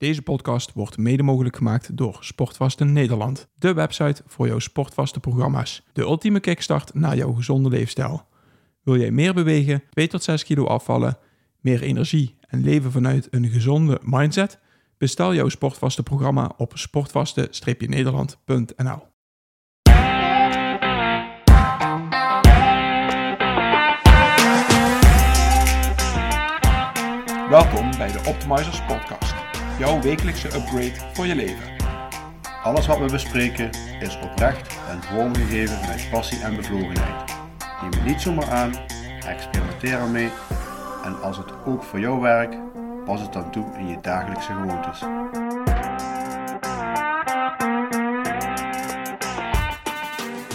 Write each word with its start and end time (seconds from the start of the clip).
Deze 0.00 0.22
podcast 0.22 0.72
wordt 0.72 0.98
mede 0.98 1.22
mogelijk 1.22 1.56
gemaakt 1.56 1.96
door 1.96 2.18
Sportvasten 2.20 2.92
Nederland, 2.92 3.48
de 3.54 3.74
website 3.74 4.22
voor 4.26 4.46
jouw 4.46 4.58
sportvaste 4.58 5.20
programma's. 5.20 5.82
De 5.92 6.02
ultieme 6.02 6.40
kickstart 6.40 6.94
naar 6.94 7.16
jouw 7.16 7.32
gezonde 7.32 7.68
leefstijl. 7.68 8.26
Wil 8.82 8.96
jij 8.96 9.10
meer 9.10 9.34
bewegen, 9.34 9.82
2 9.90 10.08
tot 10.08 10.22
6 10.22 10.44
kilo 10.44 10.66
afvallen, 10.66 11.18
meer 11.60 11.82
energie 11.82 12.36
en 12.40 12.62
leven 12.62 12.92
vanuit 12.92 13.28
een 13.30 13.48
gezonde 13.48 14.00
mindset? 14.02 14.58
Bestel 14.98 15.34
jouw 15.34 15.48
sportvaste 15.48 16.02
programma 16.02 16.52
op 16.56 16.72
sportvaste-nederland.nl. 16.74 19.08
Welkom 27.50 27.90
bij 27.98 28.12
de 28.12 28.22
Optimizers 28.26 28.84
Podcast, 28.84 29.29
jouw 29.80 30.00
wekelijkse 30.00 30.46
upgrade 30.46 30.92
voor 31.12 31.26
je 31.26 31.34
leven. 31.34 31.64
Alles 32.62 32.86
wat 32.86 32.98
we 32.98 33.10
bespreken 33.10 33.70
is 34.00 34.18
oprecht 34.22 34.78
en 34.90 35.02
vormgegeven 35.02 35.80
met 35.80 36.08
passie 36.10 36.40
en 36.42 36.56
bevlogenheid. 36.56 37.36
Neem 37.82 37.90
het 37.90 38.04
niet 38.04 38.20
zomaar 38.20 38.50
aan, 38.50 38.72
experimenteer 39.26 39.98
ermee 39.98 40.28
en 41.04 41.22
als 41.22 41.36
het 41.36 41.46
ook 41.66 41.82
voor 41.82 42.00
jou 42.00 42.20
werkt, 42.20 42.56
pas 43.04 43.20
het 43.20 43.32
dan 43.32 43.50
toe 43.50 43.64
in 43.78 43.88
je 43.88 43.98
dagelijkse 44.02 44.52
gewoontes. 44.52 45.00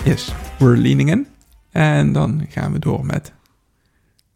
Yes, 0.03 0.33
we're 0.57 0.77
leaning 0.77 1.09
in. 1.11 1.27
En 1.71 2.11
dan 2.11 2.45
gaan 2.49 2.71
we 2.71 2.79
door 2.79 3.05
met 3.05 3.33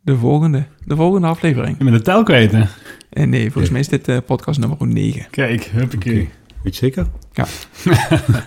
de 0.01 0.17
volgende, 0.17 0.65
de 0.85 0.95
volgende 0.95 1.27
aflevering. 1.27 1.77
Je 1.77 1.83
bent 1.83 1.97
de 1.97 2.01
tel 2.03 2.23
kwijt, 2.23 2.51
hè? 2.51 2.63
En 3.09 3.29
nee, 3.29 3.51
volgens 3.51 3.71
mij 3.71 3.79
is 3.81 3.87
dit 3.87 4.07
eh, 4.07 4.17
podcast 4.25 4.59
nummer 4.59 4.87
9. 4.87 5.27
Kijk, 5.29 5.63
huppakee. 5.63 6.21
Oké. 6.21 6.31
Weet 6.63 6.73
je 6.77 6.85
zeker? 6.85 7.07
Ja. 7.33 7.47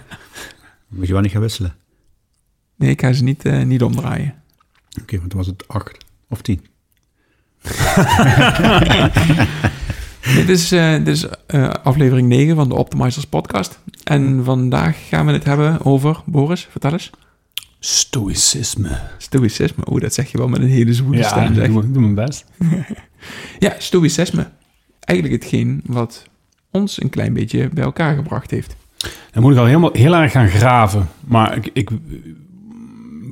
Moet 0.89 1.07
je 1.07 1.13
wel 1.13 1.23
niet 1.23 1.31
gaan 1.31 1.41
wisselen. 1.41 1.75
Nee, 2.77 2.91
ik 2.91 3.01
ga 3.01 3.13
ze 3.13 3.23
niet, 3.25 3.45
eh, 3.45 3.63
niet 3.63 3.83
omdraaien. 3.83 4.35
Oké, 5.03 5.17
want 5.19 5.29
dan 5.31 5.39
was 5.39 5.47
het 5.47 5.69
8 5.69 5.97
of 6.29 6.43
10. 6.43 6.65
dit 10.37 10.49
is, 10.49 10.73
eh, 10.73 10.93
dit 10.93 11.07
is 11.09 11.27
eh, 11.47 11.69
aflevering 11.69 12.29
9 12.29 12.57
van 12.57 12.69
de 12.69 12.75
Optimizers 12.75 13.25
podcast. 13.27 13.79
En 14.05 14.45
vandaag 14.45 15.09
gaan 15.09 15.27
we 15.27 15.33
het 15.33 15.45
hebben 15.45 15.85
over, 15.85 16.21
Boris, 16.27 16.67
vertel 16.71 16.93
eens. 16.93 17.11
Stoïcisme. 17.79 19.01
Stoïcisme. 19.19 19.85
Oeh, 19.91 20.01
dat 20.01 20.15
zeg 20.15 20.31
je 20.31 20.39
wel 20.39 20.49
met 20.49 20.61
een 20.61 20.69
hele 20.69 20.95
zwoele 20.95 21.19
Ja, 21.19 21.29
stem. 21.29 21.55
Zeg. 21.55 21.67
doe, 21.67 21.91
doe 21.91 22.03
mijn 22.03 22.15
best. 22.15 22.45
Ja, 23.59 23.75
stoïcisme. 23.79 24.51
Eigenlijk 25.05 25.43
hetgeen 25.43 25.81
wat 25.87 26.23
ons 26.71 27.03
een 27.03 27.11
klein 27.11 27.33
beetje 27.33 27.69
bij 27.69 27.85
elkaar 27.85 28.15
gebracht 28.17 28.51
heeft. 28.51 28.77
Dan 29.31 29.43
moet 29.43 29.53
ik 29.53 29.59
al 29.59 29.67
helemaal, 29.67 29.93
heel 29.93 30.15
erg 30.15 30.33
gaan 30.33 30.49
graven. 30.49 31.09
Maar 31.21 31.57
ik, 31.57 31.71
ik 31.73 31.91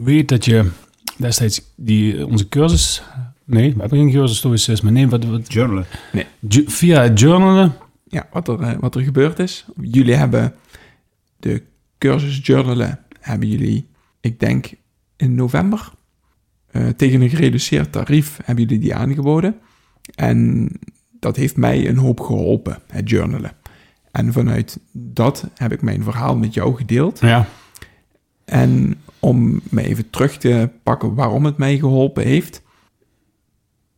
weet 0.01 0.29
dat 0.29 0.45
je 0.45 0.71
destijds 1.17 1.63
die, 1.77 2.27
onze 2.27 2.49
cursus... 2.49 3.03
Nee, 3.45 3.75
we 3.75 3.81
hebben 3.81 3.99
geen 3.99 4.11
cursus 4.13 4.37
stoïcisme. 4.37 4.91
Nee, 4.91 5.09
wat, 5.09 5.25
wat, 5.25 5.53
Journalen. 5.53 5.87
ju- 6.49 6.65
via 6.71 7.03
het 7.03 7.21
journalen... 7.21 7.73
Ja, 8.09 8.29
wat 8.33 8.49
er, 8.49 8.61
eh, 8.61 8.79
wat 8.79 8.95
er 8.95 9.03
gebeurd 9.03 9.39
is. 9.39 9.65
Jullie 9.81 10.15
hebben 10.15 10.55
de 11.37 11.63
cursus 11.99 12.41
journalen, 12.43 12.99
hebben 13.21 13.49
jullie, 13.49 13.87
ik 14.21 14.41
denk 14.41 14.71
in 15.17 15.35
november, 15.35 15.91
eh, 16.71 16.89
tegen 16.89 17.21
een 17.21 17.29
gereduceerd 17.31 17.93
tarief 17.93 18.39
hebben 18.45 18.65
jullie 18.65 18.81
die 18.81 18.95
aangeboden. 18.95 19.57
En 20.15 20.69
dat 21.21 21.37
heeft 21.37 21.57
mij 21.57 21.89
een 21.89 21.97
hoop 21.97 22.21
geholpen, 22.21 22.79
het 22.87 23.11
journalen. 23.11 23.53
En 24.11 24.33
vanuit 24.33 24.79
dat 24.93 25.49
heb 25.55 25.73
ik 25.73 25.83
mijn 25.83 26.03
verhaal 26.03 26.37
met 26.37 26.55
jou 26.55 26.77
gedeeld. 26.77 27.21
Ja, 27.21 27.47
En 28.45 29.01
om 29.19 29.61
me 29.71 29.83
even 29.83 30.11
terug 30.11 30.39
te 30.39 30.71
pakken 30.83 31.15
waarom 31.15 31.45
het 31.45 31.57
mij 31.57 31.79
geholpen 31.79 32.25
heeft. 32.25 32.63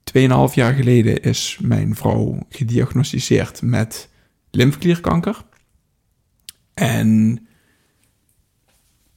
Tweeënhalf 0.05 0.55
jaar 0.55 0.73
geleden 0.73 1.23
is 1.23 1.59
mijn 1.63 1.95
vrouw 1.95 2.39
gediagnosticeerd 2.49 3.63
met 3.63 4.09
lymfeklierkanker. 4.51 5.45
En 6.75 7.41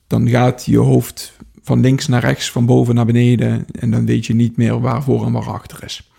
dan 0.07 0.29
gaat 0.29 0.66
je 0.66 0.77
hoofd 0.77 1.37
van 1.61 1.79
links 1.79 2.07
naar 2.07 2.22
rechts, 2.22 2.51
van 2.51 2.66
boven 2.66 2.95
naar 2.95 3.05
beneden. 3.05 3.66
En 3.79 3.91
dan 3.91 4.05
weet 4.05 4.25
je 4.25 4.35
niet 4.35 4.57
meer 4.57 4.79
waar 4.79 5.03
voor 5.03 5.25
en 5.25 5.31
waar 5.31 5.49
achter 5.49 5.83
is. 5.83 6.11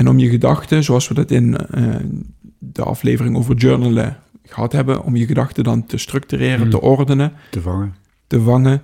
En 0.00 0.08
om 0.08 0.18
je 0.18 0.28
gedachten, 0.28 0.84
zoals 0.84 1.08
we 1.08 1.14
dat 1.14 1.30
in 1.30 1.56
eh, 1.56 1.94
de 2.58 2.82
aflevering 2.82 3.36
over 3.36 3.54
journalen 3.56 4.16
gehad 4.44 4.72
hebben, 4.72 5.02
om 5.04 5.16
je 5.16 5.26
gedachten 5.26 5.64
dan 5.64 5.86
te 5.86 5.96
structureren, 5.98 6.60
Mhm. 6.60 6.70
te 6.70 6.80
ordenen, 6.80 7.32
Te 7.50 7.60
vangen. 7.60 7.94
te 8.26 8.40
vangen, 8.40 8.82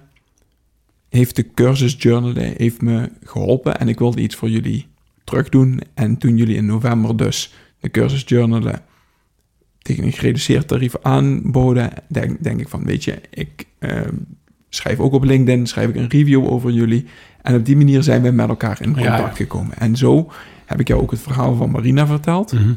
heeft 1.09 1.37
de 1.37 1.51
cursus 1.55 1.97
journalen 1.99 2.55
heeft 2.57 2.83
me 2.83 3.11
geholpen 3.25 3.79
en 3.79 3.89
ik 3.89 3.99
wilde 3.99 4.21
iets 4.21 4.35
voor 4.35 4.51
jullie 4.51 4.87
terugdoen. 5.25 5.81
En 5.95 6.17
toen 6.19 6.37
jullie 6.37 6.57
in 6.57 6.67
november 6.67 7.17
dus 7.17 7.55
de 7.81 7.91
cursus 7.91 8.23
journalen 8.27 8.83
tegen 9.79 10.05
een 10.05 10.13
gereduceerd 10.13 10.69
tarief 10.69 10.95
aanboden, 11.03 11.91
denk, 12.09 12.43
denk 12.43 12.61
ik 12.61 12.69
van, 12.69 12.85
weet 12.85 13.05
je, 13.05 13.21
ik 13.31 13.65
eh, 13.79 14.01
schrijf 14.69 14.99
ook 15.01 15.13
op 15.13 15.25
LinkedIn, 15.25 15.67
schrijf 15.67 15.89
ik 15.89 15.97
een 15.97 16.09
review 16.09 16.47
over 16.47 16.71
jullie. 16.71 17.05
En 17.47 17.55
op 17.55 17.65
die 17.65 17.77
manier 17.77 18.03
zijn 18.03 18.23
we 18.23 18.31
met 18.31 18.49
elkaar 18.49 18.83
in 18.83 18.93
contact 18.93 19.19
ja. 19.19 19.35
gekomen. 19.35 19.79
En 19.79 19.97
zo 19.97 20.33
heb 20.65 20.81
ik 20.81 20.89
jou 20.89 21.03
ook 21.03 21.11
het 21.11 21.21
verhaal 21.21 21.55
van 21.55 21.71
Marina 21.71 22.07
verteld. 22.07 22.53
Mhm. 22.53 22.75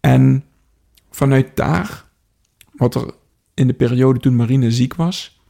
En 0.00 0.44
vanuit 1.10 1.56
daar, 1.56 2.04
wat 2.72 2.94
er 2.94 3.14
in 3.54 3.66
de 3.66 3.72
periode 3.72 4.20
toen 4.20 4.36
Marine 4.36 4.70
ziek 4.70 4.94
was, 4.94 5.40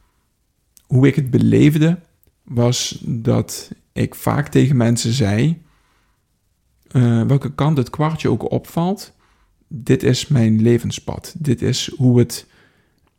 hoe 0.87 1.07
ik 1.07 1.15
het 1.15 1.29
beleefde, 1.31 1.99
was 2.43 3.03
dat 3.05 3.71
ik 3.91 4.15
vaak 4.15 4.47
tegen 4.47 4.77
mensen 4.77 5.11
zei, 5.11 5.61
eh, 6.87 7.21
welke 7.21 7.53
kant 7.53 7.77
het 7.77 7.89
kwartje 7.89 8.29
ook 8.29 8.51
opvalt, 8.51 9.13
dit 9.67 10.03
is 10.03 10.27
mijn 10.27 10.61
levenspad. 10.61 11.35
Dit 11.37 11.61
is 11.61 11.91
hoe 11.97 12.19
het, 12.19 12.47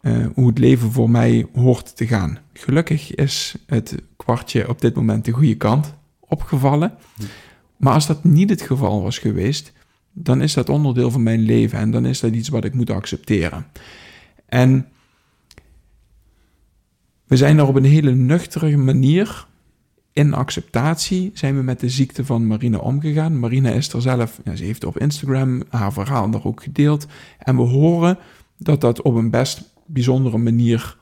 eh, 0.04 0.26
hoe 0.34 0.46
het 0.46 0.58
leven 0.58 0.92
voor 0.92 1.10
mij 1.10 1.46
hoort 1.54 1.96
te 1.96 2.06
gaan. 2.06 2.38
Gelukkig 2.52 3.14
is 3.14 3.54
het 3.66 3.94
kwartje 4.16 4.68
op 4.68 4.80
dit 4.80 4.94
moment 4.94 5.24
de 5.24 5.32
goede 5.32 5.56
kant 5.56 5.94
opgevallen. 6.20 6.92
Maar 7.76 7.92
als 7.92 8.06
dat 8.06 8.24
niet 8.24 8.50
het 8.50 8.62
geval 8.62 9.02
was 9.02 9.18
geweest, 9.18 9.72
dan 10.12 10.42
is 10.42 10.54
dat 10.54 10.68
onderdeel 10.68 11.10
van 11.10 11.22
mijn 11.22 11.40
leven 11.40 11.78
en 11.78 11.90
dan 11.90 12.06
is 12.06 12.20
dat 12.20 12.32
iets 12.32 12.48
wat 12.48 12.64
ik 12.64 12.74
moet 12.74 12.90
accepteren. 12.90 13.66
En 14.46 14.88
we 17.26 17.36
zijn 17.36 17.58
er 17.58 17.66
op 17.66 17.74
een 17.74 17.84
hele 17.84 18.14
nuchtere 18.14 18.76
manier 18.76 19.46
in 20.12 20.34
acceptatie 20.34 21.30
zijn 21.34 21.56
we 21.56 21.62
met 21.62 21.80
de 21.80 21.88
ziekte 21.88 22.24
van 22.24 22.46
Marina 22.46 22.78
omgegaan. 22.78 23.38
Marina 23.38 23.70
is 23.70 23.92
er 23.92 24.02
zelf, 24.02 24.40
ja, 24.44 24.56
ze 24.56 24.64
heeft 24.64 24.84
op 24.84 24.98
Instagram 24.98 25.62
haar 25.68 25.92
verhaal 25.92 26.30
daar 26.30 26.44
ook 26.44 26.62
gedeeld. 26.62 27.06
En 27.38 27.56
we 27.56 27.62
horen 27.62 28.18
dat 28.58 28.80
dat 28.80 29.02
op 29.02 29.14
een 29.14 29.30
best 29.30 29.72
bijzondere 29.86 30.38
manier 30.38 30.96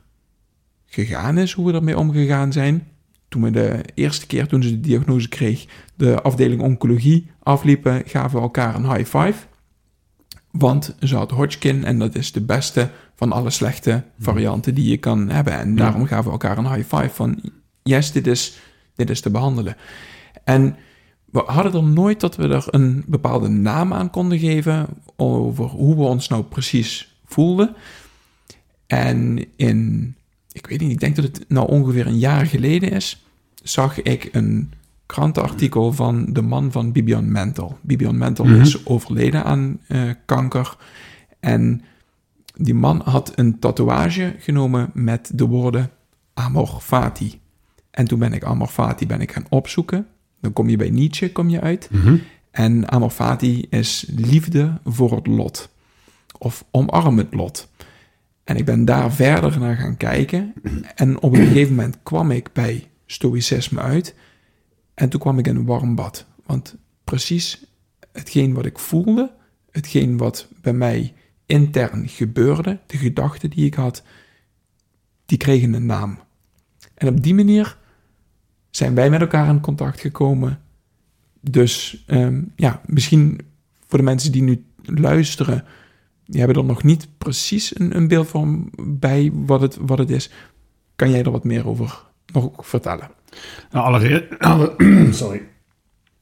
gegaan 0.85 1.37
is, 1.37 1.51
hoe 1.53 1.65
we 1.65 1.73
ermee 1.73 1.97
omgegaan 1.97 2.51
zijn. 2.51 2.87
Toen 3.27 3.41
we 3.41 3.51
de 3.51 3.81
eerste 3.93 4.25
keer, 4.25 4.47
toen 4.47 4.63
ze 4.63 4.69
de 4.69 4.79
diagnose 4.79 5.29
kreeg, 5.29 5.65
de 5.95 6.21
afdeling 6.21 6.61
oncologie 6.61 7.31
afliepen, 7.39 8.01
gaven 8.05 8.37
we 8.37 8.43
elkaar 8.43 8.75
een 8.75 8.93
high 8.93 9.17
five. 9.17 9.45
Want 10.51 10.95
ze 10.99 11.15
had 11.15 11.31
Hodgkin 11.31 11.83
en 11.83 11.99
dat 11.99 12.15
is 12.15 12.31
de 12.31 12.41
beste 12.41 12.89
van 13.15 13.31
alle 13.31 13.49
slechte 13.49 14.03
varianten 14.19 14.75
die 14.75 14.89
je 14.89 14.97
kan 14.97 15.29
hebben. 15.29 15.53
En 15.53 15.75
daarom 15.75 16.05
gaven 16.05 16.25
we 16.25 16.31
elkaar 16.31 16.57
een 16.57 16.73
high 16.73 16.95
five 16.95 17.09
van, 17.09 17.41
yes, 17.83 18.11
dit 18.11 18.27
is, 18.27 18.59
dit 18.95 19.09
is 19.09 19.21
te 19.21 19.29
behandelen. 19.29 19.75
En 20.43 20.75
we 21.25 21.43
hadden 21.45 21.73
er 21.73 21.83
nooit 21.83 22.19
dat 22.19 22.35
we 22.35 22.47
er 22.47 22.65
een 22.69 23.03
bepaalde 23.07 23.47
naam 23.47 23.93
aan 23.93 24.09
konden 24.09 24.39
geven 24.39 24.87
over 25.15 25.65
hoe 25.65 25.95
we 25.95 26.03
ons 26.03 26.27
nou 26.27 26.43
precies 26.43 27.19
voelden. 27.25 27.75
En 28.87 29.45
in, 29.55 30.15
ik 30.51 30.67
weet 30.67 30.79
niet, 30.79 30.91
ik 30.91 30.99
denk 30.99 31.15
dat 31.15 31.25
het 31.25 31.45
nou 31.47 31.67
ongeveer 31.69 32.07
een 32.07 32.19
jaar 32.19 32.45
geleden 32.45 32.91
is, 32.91 33.25
zag 33.63 34.01
ik 34.01 34.29
een 34.31 34.71
krantenartikel 35.05 35.93
van 35.93 36.25
de 36.33 36.41
man 36.41 36.71
van 36.71 36.91
Bibian 36.91 37.31
Mental. 37.31 37.77
Bibian 37.81 38.17
Mental 38.17 38.45
Mhm. 38.45 38.61
is 38.61 38.85
overleden 38.85 39.43
aan 39.43 39.79
eh, 39.87 40.09
kanker. 40.25 40.77
En 41.39 41.81
die 42.55 42.73
man 42.73 43.01
had 43.05 43.31
een 43.35 43.59
tatoeage 43.59 44.35
genomen 44.39 44.89
met 44.93 45.31
de 45.33 45.45
woorden 45.45 45.89
Amor 46.33 46.77
Fati. 46.81 47.39
En 47.91 48.05
toen 48.07 48.19
ben 48.19 48.33
ik 48.33 48.43
Amor 48.43 48.67
Fati 48.67 49.07
ben 49.07 49.21
ik 49.21 49.31
gaan 49.31 49.45
opzoeken. 49.49 50.07
Dan 50.41 50.53
kom 50.53 50.69
je 50.69 50.77
bij 50.77 50.89
Nietzsche 50.89 51.31
kom 51.31 51.49
je 51.49 51.61
uit. 51.61 51.89
Mhm. 51.91 52.15
En 52.51 52.91
Amor 52.91 53.09
Fati 53.09 53.65
is 53.69 54.05
liefde 54.15 54.79
voor 54.85 55.15
het 55.15 55.27
lot. 55.27 55.69
Of 56.37 56.65
omarm 56.71 57.17
het 57.17 57.33
lot. 57.33 57.69
En 58.43 58.55
ik 58.55 58.65
ben 58.65 58.85
daar 58.85 59.13
verder 59.13 59.59
naar 59.59 59.75
gaan 59.75 59.97
kijken. 59.97 60.53
En 60.95 61.21
op 61.21 61.33
een 61.33 61.45
gegeven 61.45 61.75
moment 61.75 61.97
kwam 62.03 62.31
ik 62.31 62.53
bij 62.53 62.89
stoïcisme 63.05 63.79
uit. 63.79 64.15
En 64.93 65.09
toen 65.09 65.19
kwam 65.19 65.39
ik 65.39 65.47
in 65.47 65.55
een 65.55 65.65
warm 65.65 65.95
bad. 65.95 66.25
Want 66.45 66.75
precies 67.03 67.65
hetgeen 68.11 68.53
wat 68.53 68.65
ik 68.65 68.79
voelde, 68.79 69.31
hetgeen 69.71 70.17
wat 70.17 70.47
bij 70.61 70.73
mij 70.73 71.13
intern 71.45 72.07
gebeurde, 72.07 72.79
de 72.85 72.97
gedachten 72.97 73.49
die 73.49 73.65
ik 73.65 73.73
had, 73.73 74.03
die 75.25 75.37
kregen 75.37 75.73
een 75.73 75.85
naam. 75.85 76.19
En 76.93 77.07
op 77.07 77.23
die 77.23 77.35
manier 77.35 77.77
zijn 78.69 78.95
wij 78.95 79.09
met 79.09 79.21
elkaar 79.21 79.49
in 79.49 79.61
contact 79.61 79.99
gekomen. 79.99 80.61
Dus 81.39 82.03
ehm, 82.07 82.41
ja, 82.55 82.81
misschien 82.85 83.39
voor 83.87 83.97
de 83.97 84.03
mensen 84.03 84.31
die 84.31 84.41
nu 84.41 84.65
luisteren, 84.83 85.63
die 86.25 86.39
hebben 86.39 86.57
er 86.57 86.65
nog 86.65 86.83
niet 86.83 87.07
precies 87.17 87.79
een, 87.79 87.95
een 87.95 88.07
beeld 88.07 88.27
van 88.27 88.69
bij 88.87 89.31
wat 89.33 89.61
het, 89.61 89.77
wat 89.81 89.97
het 89.97 90.09
is. 90.09 90.29
Kan 90.95 91.09
jij 91.09 91.23
er 91.23 91.31
wat 91.31 91.43
meer 91.43 91.67
over 91.67 92.03
nog 92.33 92.49
vertellen? 92.57 93.09
Nou, 93.71 93.85
allereerst, 93.85 94.23
alle- 94.39 94.75
sorry. 95.11 95.41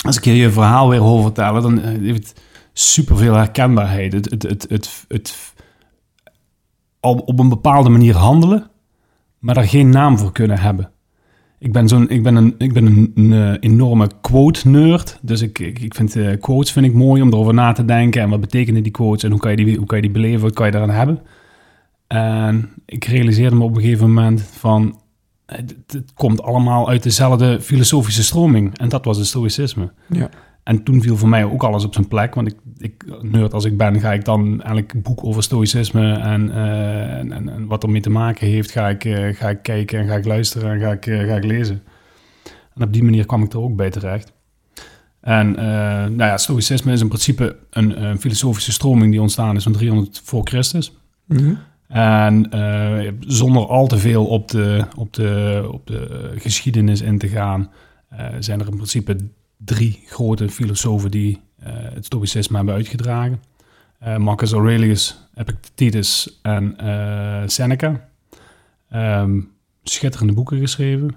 Als 0.05 0.17
ik 0.17 0.23
je 0.23 0.35
je 0.35 0.51
verhaal 0.51 0.89
weer 0.89 0.99
hoor 0.99 1.21
vertellen, 1.21 1.61
dan 1.61 1.79
eh, 1.81 1.99
heeft 1.99 2.29
het 2.29 2.41
superveel 2.73 3.33
herkenbaarheid. 3.33 4.13
Het, 4.13 4.29
het, 4.29 4.43
het, 4.43 4.65
het, 4.69 5.05
het, 5.07 5.53
op 6.99 7.39
een 7.39 7.49
bepaalde 7.49 7.89
manier 7.89 8.15
handelen, 8.15 8.69
maar 9.39 9.55
daar 9.55 9.67
geen 9.67 9.89
naam 9.89 10.17
voor 10.17 10.31
kunnen 10.31 10.59
hebben. 10.59 10.91
Ik 11.61 11.71
ben, 11.71 11.87
zo'n, 11.87 12.09
ik 12.09 12.23
ben, 12.23 12.35
een, 12.35 12.55
ik 12.57 12.73
ben 12.73 12.85
een, 13.15 13.33
eh, 13.33 13.53
enorme 13.59 14.09
quote-nerd. 14.21 15.19
Dus 15.21 15.41
ik, 15.41 15.59
ik, 15.59 15.79
ik 15.79 15.93
vind 15.93 16.15
eh, 16.15 16.39
quotes 16.39 16.71
vind 16.71 16.85
ik 16.85 16.93
mooi 16.93 17.21
om 17.21 17.27
erover 17.27 17.53
na 17.53 17.71
te 17.71 17.85
denken. 17.85 18.21
En 18.21 18.29
wat 18.29 18.39
betekenen 18.39 18.83
die 18.83 18.91
quotes 18.91 19.23
en 19.23 19.31
hoe 19.31 19.39
kan 19.39 19.51
je 19.51 19.57
die, 19.57 19.77
hoe 19.77 19.85
kan 19.85 19.97
je 19.97 20.03
die 20.03 20.11
beleven, 20.11 20.41
wat 20.41 20.53
kan 20.53 20.65
je 20.65 20.71
daaraan 20.71 20.89
hebben. 20.89 21.21
En 22.07 22.69
ik 22.85 23.05
realiseerde 23.05 23.55
me 23.55 23.63
op 23.63 23.75
een 23.75 23.81
gegeven 23.81 24.07
moment 24.07 24.41
van... 24.41 24.99
Het, 25.45 25.75
het 25.87 26.13
komt 26.13 26.43
allemaal 26.43 26.89
uit 26.89 27.03
dezelfde 27.03 27.61
filosofische 27.61 28.23
stroming. 28.23 28.77
En 28.77 28.89
dat 28.89 29.05
was 29.05 29.17
het 29.17 29.27
stoïcisme. 29.27 29.91
Ja. 30.07 30.29
En 30.63 30.83
toen 30.83 31.01
viel 31.01 31.17
voor 31.17 31.29
mij 31.29 31.43
ook 31.43 31.63
alles 31.63 31.85
op 31.85 31.93
zijn 31.93 32.07
plek. 32.07 32.35
Want 32.35 32.47
ik, 32.47 32.55
ik 32.77 33.05
nerd 33.21 33.53
als 33.53 33.65
ik 33.65 33.77
ben, 33.77 33.99
ga 33.99 34.13
ik 34.13 34.25
dan 34.25 34.61
eigenlijk 34.61 35.03
boek 35.03 35.23
over 35.23 35.43
stoïcisme 35.43 36.13
en, 36.13 36.51
eh, 36.51 37.17
en, 37.17 37.31
en, 37.31 37.49
en 37.49 37.67
wat 37.67 37.83
ermee 37.83 38.01
te 38.01 38.09
maken 38.09 38.47
heeft, 38.47 38.71
ga 38.71 38.89
ik, 38.89 39.05
eh, 39.05 39.35
ga 39.35 39.49
ik 39.49 39.61
kijken 39.61 39.99
en 39.99 40.07
ga 40.07 40.15
ik 40.15 40.25
luisteren 40.25 40.71
en 40.71 40.79
ga 40.79 40.91
ik, 40.91 41.05
eh, 41.05 41.27
ga 41.27 41.35
ik 41.35 41.43
lezen. 41.43 41.83
En 42.75 42.83
op 42.83 42.93
die 42.93 43.03
manier 43.03 43.25
kwam 43.25 43.43
ik 43.43 43.53
er 43.53 43.59
ook 43.59 43.75
bij 43.75 43.89
terecht. 43.89 44.33
En 45.21 45.51
nou 45.51 46.23
ja, 46.23 46.37
stoïcisme 46.37 46.91
is 46.91 47.01
in 47.01 47.07
principe 47.07 47.57
een, 47.69 48.03
een 48.03 48.19
filosofische 48.19 48.71
stroming 48.71 49.11
die 49.11 49.21
ontstaan 49.21 49.55
is 49.55 49.63
van 49.63 49.71
300 49.71 50.21
voor 50.23 50.41
Christus. 50.43 50.97
Mhm. 51.25 51.53
En 51.87 52.49
zonder 53.19 53.67
al 53.67 53.87
te 53.87 53.97
veel 53.97 54.25
op 54.25 54.47
de, 54.47 54.85
op 54.95 55.13
de, 55.13 55.67
op 55.71 55.87
de 55.87 56.31
geschiedenis 56.35 57.01
in 57.01 57.17
te 57.17 57.27
gaan, 57.27 57.69
zijn 58.39 58.59
er 58.59 58.67
in 58.67 58.75
principe 58.75 59.15
drie 59.65 60.03
grote 60.05 60.49
filosofen 60.49 61.11
die 61.11 61.41
eh, 61.59 61.73
het 61.73 62.05
stoïcisme 62.05 62.55
hebben 62.55 62.75
uitgedragen. 62.75 63.41
Eh, 63.99 64.17
Marcus 64.17 64.51
Aurelius, 64.51 65.27
Epictetus 65.35 66.39
en 66.41 66.77
eh, 66.77 67.47
Seneca. 67.47 68.09
Ehm, 68.89 69.41
schitterende 69.83 70.33
boeken 70.33 70.59
geschreven 70.59 71.15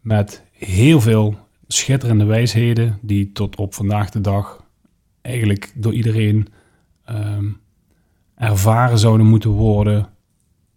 met 0.00 0.44
heel 0.52 1.00
veel 1.00 1.38
schitterende 1.66 2.24
wijsheden 2.24 2.98
die 3.02 3.32
tot 3.32 3.56
op 3.56 3.74
vandaag 3.74 4.10
de 4.10 4.20
dag 4.20 4.64
eigenlijk 5.20 5.72
door 5.74 5.92
iedereen 5.92 6.48
ehm, 7.04 7.48
ervaren 8.34 8.98
zouden 8.98 9.26
moeten 9.26 9.50
worden 9.50 10.08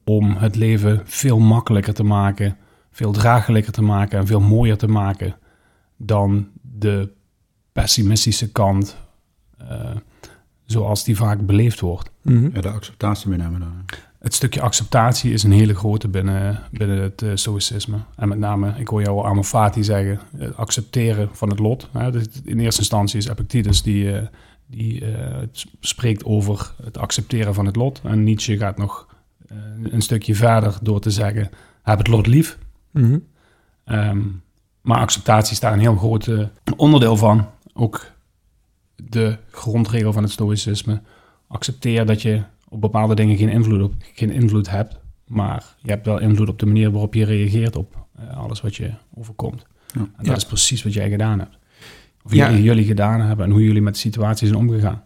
om 0.04 0.36
het 0.38 0.56
leven 0.56 1.01
veel 1.06 1.39
makkelijker 1.39 1.94
te 1.94 2.04
maken, 2.04 2.57
veel 2.92 3.12
draaglijker 3.12 3.71
te 3.71 3.81
maken 3.81 4.19
en 4.19 4.27
veel 4.27 4.42
mooier 4.42 4.77
te 4.77 4.88
maken 4.88 5.36
dan 5.98 6.48
de 6.83 7.09
pessimistische 7.71 8.51
kant 8.51 8.97
eh, 9.57 9.95
zoals 10.65 11.03
die 11.03 11.15
vaak 11.15 11.45
beleefd 11.45 11.80
wordt. 11.80 12.12
Mhm. 12.21 12.50
Ja, 12.53 12.62
de 12.62 12.69
acceptatie 12.69 13.30
meenemen 13.30 13.59
dan. 13.59 13.85
Het 14.19 14.33
stukje 14.33 14.62
acceptatie 14.62 15.33
is 15.33 15.44
een 15.44 15.51
hele 15.51 15.75
grote 15.75 16.07
binnen, 16.07 16.59
binnen 16.71 17.01
het 17.01 17.21
eh, 17.21 17.31
stoïcisme. 17.33 17.97
En 18.15 18.27
met 18.27 18.38
name, 18.38 18.74
ik 18.77 18.88
hoor 18.88 19.01
jou 19.01 19.18
al 19.18 19.25
Amor 19.25 19.44
Fati 19.44 19.83
zeggen, 19.83 20.19
het 20.38 20.57
accepteren 20.57 21.30
van 21.31 21.50
het 21.50 21.59
lot. 21.59 21.89
Hè. 21.91 22.12
Dus 22.12 22.25
in 22.44 22.59
eerste 22.59 22.80
instantie 22.80 23.18
is 23.18 23.27
Epictetus 23.27 23.81
die, 23.81 24.18
eh, 24.18 24.27
die 24.68 25.06
eh, 25.06 25.38
spreekt 25.80 26.25
over 26.25 26.74
het 26.83 26.97
accepteren 26.97 27.53
van 27.53 27.65
het 27.65 27.75
lot. 27.75 28.01
En 28.03 28.24
Nietzsche 28.24 28.57
gaat 28.57 28.77
nog 28.77 29.07
eh, 29.47 29.57
een 29.83 30.01
stukje 30.01 30.35
verder 30.35 30.77
door 30.81 31.00
te 31.00 31.12
zeggen, 31.12 31.50
heb 31.81 31.97
het 31.97 32.07
lot 32.07 32.27
lief. 32.27 32.57
Mhm. 32.91 33.19
Ehm, 33.83 34.21
maar 34.83 35.00
acceptatie 35.00 35.51
is 35.53 35.59
daar 35.59 35.74
een 35.74 35.80
heel 35.80 35.95
groot 35.95 36.27
eh, 36.27 36.39
onderdeel 36.77 37.18
van. 37.18 37.47
Ook 37.74 38.06
de 38.95 39.38
grondregel 39.51 40.13
van 40.13 40.24
het 40.24 40.31
stoïcisme. 40.31 41.01
Accepteer 41.47 42.06
dat 42.06 42.21
je 42.21 42.41
op 42.69 42.81
bepaalde 42.81 43.15
dingen 43.15 43.38
geen 43.38 43.50
invloed, 43.50 43.81
op, 43.81 43.94
geen 44.13 44.31
invloed 44.31 44.69
hebt. 44.69 44.95
Maar 45.27 45.75
je 45.81 45.89
hebt 45.89 46.06
wel 46.06 46.19
invloed 46.19 46.50
op 46.50 46.59
de 46.59 46.65
manier 46.65 46.91
waarop 46.91 47.13
je 47.13 47.25
reageert 47.25 47.75
op 47.75 48.06
eh, 48.19 48.38
alles 48.38 48.62
wat 48.62 48.75
je 48.75 48.91
overkomt. 49.15 49.65
Ja. 49.94 50.00
En 50.00 50.09
dat 50.18 50.25
Ja. 50.25 50.35
is 50.35 50.45
precies 50.45 50.83
wat 50.83 50.94
jij 50.94 51.09
gedaan 51.09 51.39
hebt. 51.39 51.57
Of 52.24 52.33
Ja. 52.33 52.51
jullie, 52.51 52.85
gedaan 52.85 53.21
hebben 53.21 53.45
en 53.45 53.51
hoe 53.51 53.63
jullie 53.63 53.81
met 53.81 53.94
de 53.94 54.00
situatie 54.00 54.47
zijn 54.47 54.59
omgegaan. 54.59 55.03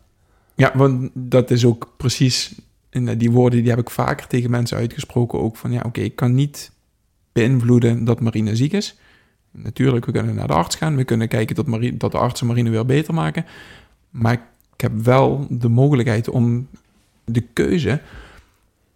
Ja, 0.55 0.71
want 0.75 1.09
dat 1.13 1.51
is 1.51 1.65
ook 1.65 1.93
precies, 1.97 2.55
en 2.89 3.17
die 3.17 3.31
woorden 3.31 3.59
die 3.61 3.69
heb 3.69 3.79
ik 3.79 3.89
vaker 3.89 4.27
tegen 4.27 4.49
mensen 4.49 4.77
uitgesproken 4.77 5.39
ook 5.39 5.55
van 5.55 5.71
ja, 5.71 5.81
oké, 5.85 6.01
ik 6.01 6.15
kan 6.15 6.35
niet 6.35 6.71
beïnvloeden 7.31 8.03
dat 8.05 8.19
Marine 8.21 8.55
ziek 8.55 8.73
is. 8.73 8.95
Natuurlijk, 9.63 10.05
we 10.05 10.11
kunnen 10.11 10.35
naar 10.35 10.47
de 10.47 10.53
arts 10.53 10.75
gaan, 10.75 10.95
we 10.95 11.03
kunnen 11.03 11.27
kijken 11.27 11.55
dat, 11.55 11.67
Marine, 11.67 11.97
dat 11.97 12.11
de 12.11 12.17
artsen 12.17 12.47
Marine 12.47 12.69
weer 12.69 12.85
beter 12.85 13.13
maken. 13.13 13.45
Maar 14.09 14.33
ik 14.73 14.81
heb 14.81 14.91
wel 15.03 15.47
de 15.49 15.69
mogelijkheid 15.69 16.29
om 16.29 16.67
de 17.25 17.41
keuze 17.41 18.01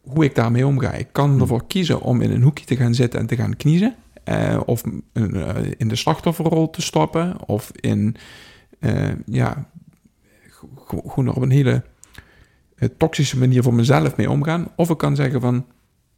hoe 0.01 0.23
ik 0.23 0.35
daarmee 0.35 0.67
omga. 0.67 0.91
Ik 0.91 1.07
kan 1.11 1.41
ervoor 1.41 1.67
kiezen 1.67 2.01
om 2.01 2.21
in 2.21 2.31
een 2.31 2.41
hoekje 2.41 2.65
te 2.65 2.75
gaan 2.75 2.93
zitten 2.93 3.19
en 3.19 3.25
te 3.25 3.35
gaan 3.35 3.55
kniezen. 3.55 3.95
eh, 4.23 4.59
of 4.65 4.83
eh, 5.13 5.55
in 5.77 5.87
de 5.87 5.95
slachtofferrol 5.95 6.69
te 6.69 6.81
stappen. 6.81 7.47
Of 7.47 7.71
in, 7.75 8.15
eh, 8.79 9.09
ja, 9.25 9.69
gewoon 10.85 11.27
op 11.27 11.41
een 11.41 11.51
hele 11.51 11.83
toxische 12.97 13.37
manier 13.37 13.63
voor 13.63 13.73
mezelf 13.73 14.15
mee 14.15 14.29
omgaan. 14.29 14.67
Of 14.75 14.89
ik 14.89 14.97
kan 14.97 15.15
zeggen 15.15 15.41
van, 15.41 15.65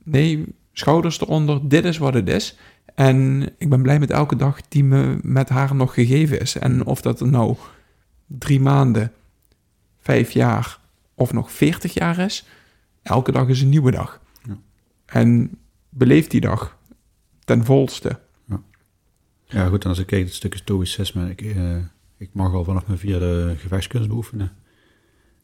nee, 0.03 0.45
schouders 0.73 1.21
eronder, 1.21 1.59
dit 1.69 1.85
is 1.85 1.97
wat 1.97 2.13
het 2.13 2.29
is. 2.29 2.57
En 2.95 3.49
ik 3.57 3.69
ben 3.69 3.81
blij 3.81 3.99
met 3.99 4.11
elke 4.11 4.35
dag 4.35 4.61
die 4.67 4.83
me 4.83 5.17
met 5.21 5.49
haar 5.49 5.75
nog 5.75 5.93
gegeven 5.93 6.39
is. 6.39 6.57
En 6.57 6.85
of 6.85 7.01
dat 7.01 7.19
er 7.19 7.27
nou 7.27 7.55
drie 8.27 8.59
maanden, 8.59 9.11
vijf 9.99 10.31
jaar 10.31 10.79
of 11.13 11.33
nog 11.33 11.51
veertig 11.51 11.93
jaar 11.93 12.19
is, 12.19 12.45
elke 13.01 13.31
dag 13.31 13.47
is 13.47 13.61
een 13.61 13.69
nieuwe 13.69 13.91
dag. 13.91 14.21
Ja. 14.47 14.57
En 15.05 15.57
beleef 15.89 16.27
die 16.27 16.41
dag 16.41 16.77
ten 17.39 17.65
volste. 17.65 18.19
Ja, 19.53 19.67
goed, 19.67 19.83
en 19.83 19.89
als 19.89 19.99
ik 19.99 20.05
kijk 20.05 20.25
het 20.25 20.33
stukje 20.33 20.59
stoïcisme, 20.59 21.29
ik, 21.29 21.41
eh, 21.41 21.75
ik 22.17 22.29
mag 22.33 22.53
al 22.53 22.63
vanaf 22.63 22.87
mijn 22.87 22.99
vierde 22.99 23.55
gevechtskunst 23.57 24.07
beoefenen. 24.07 24.51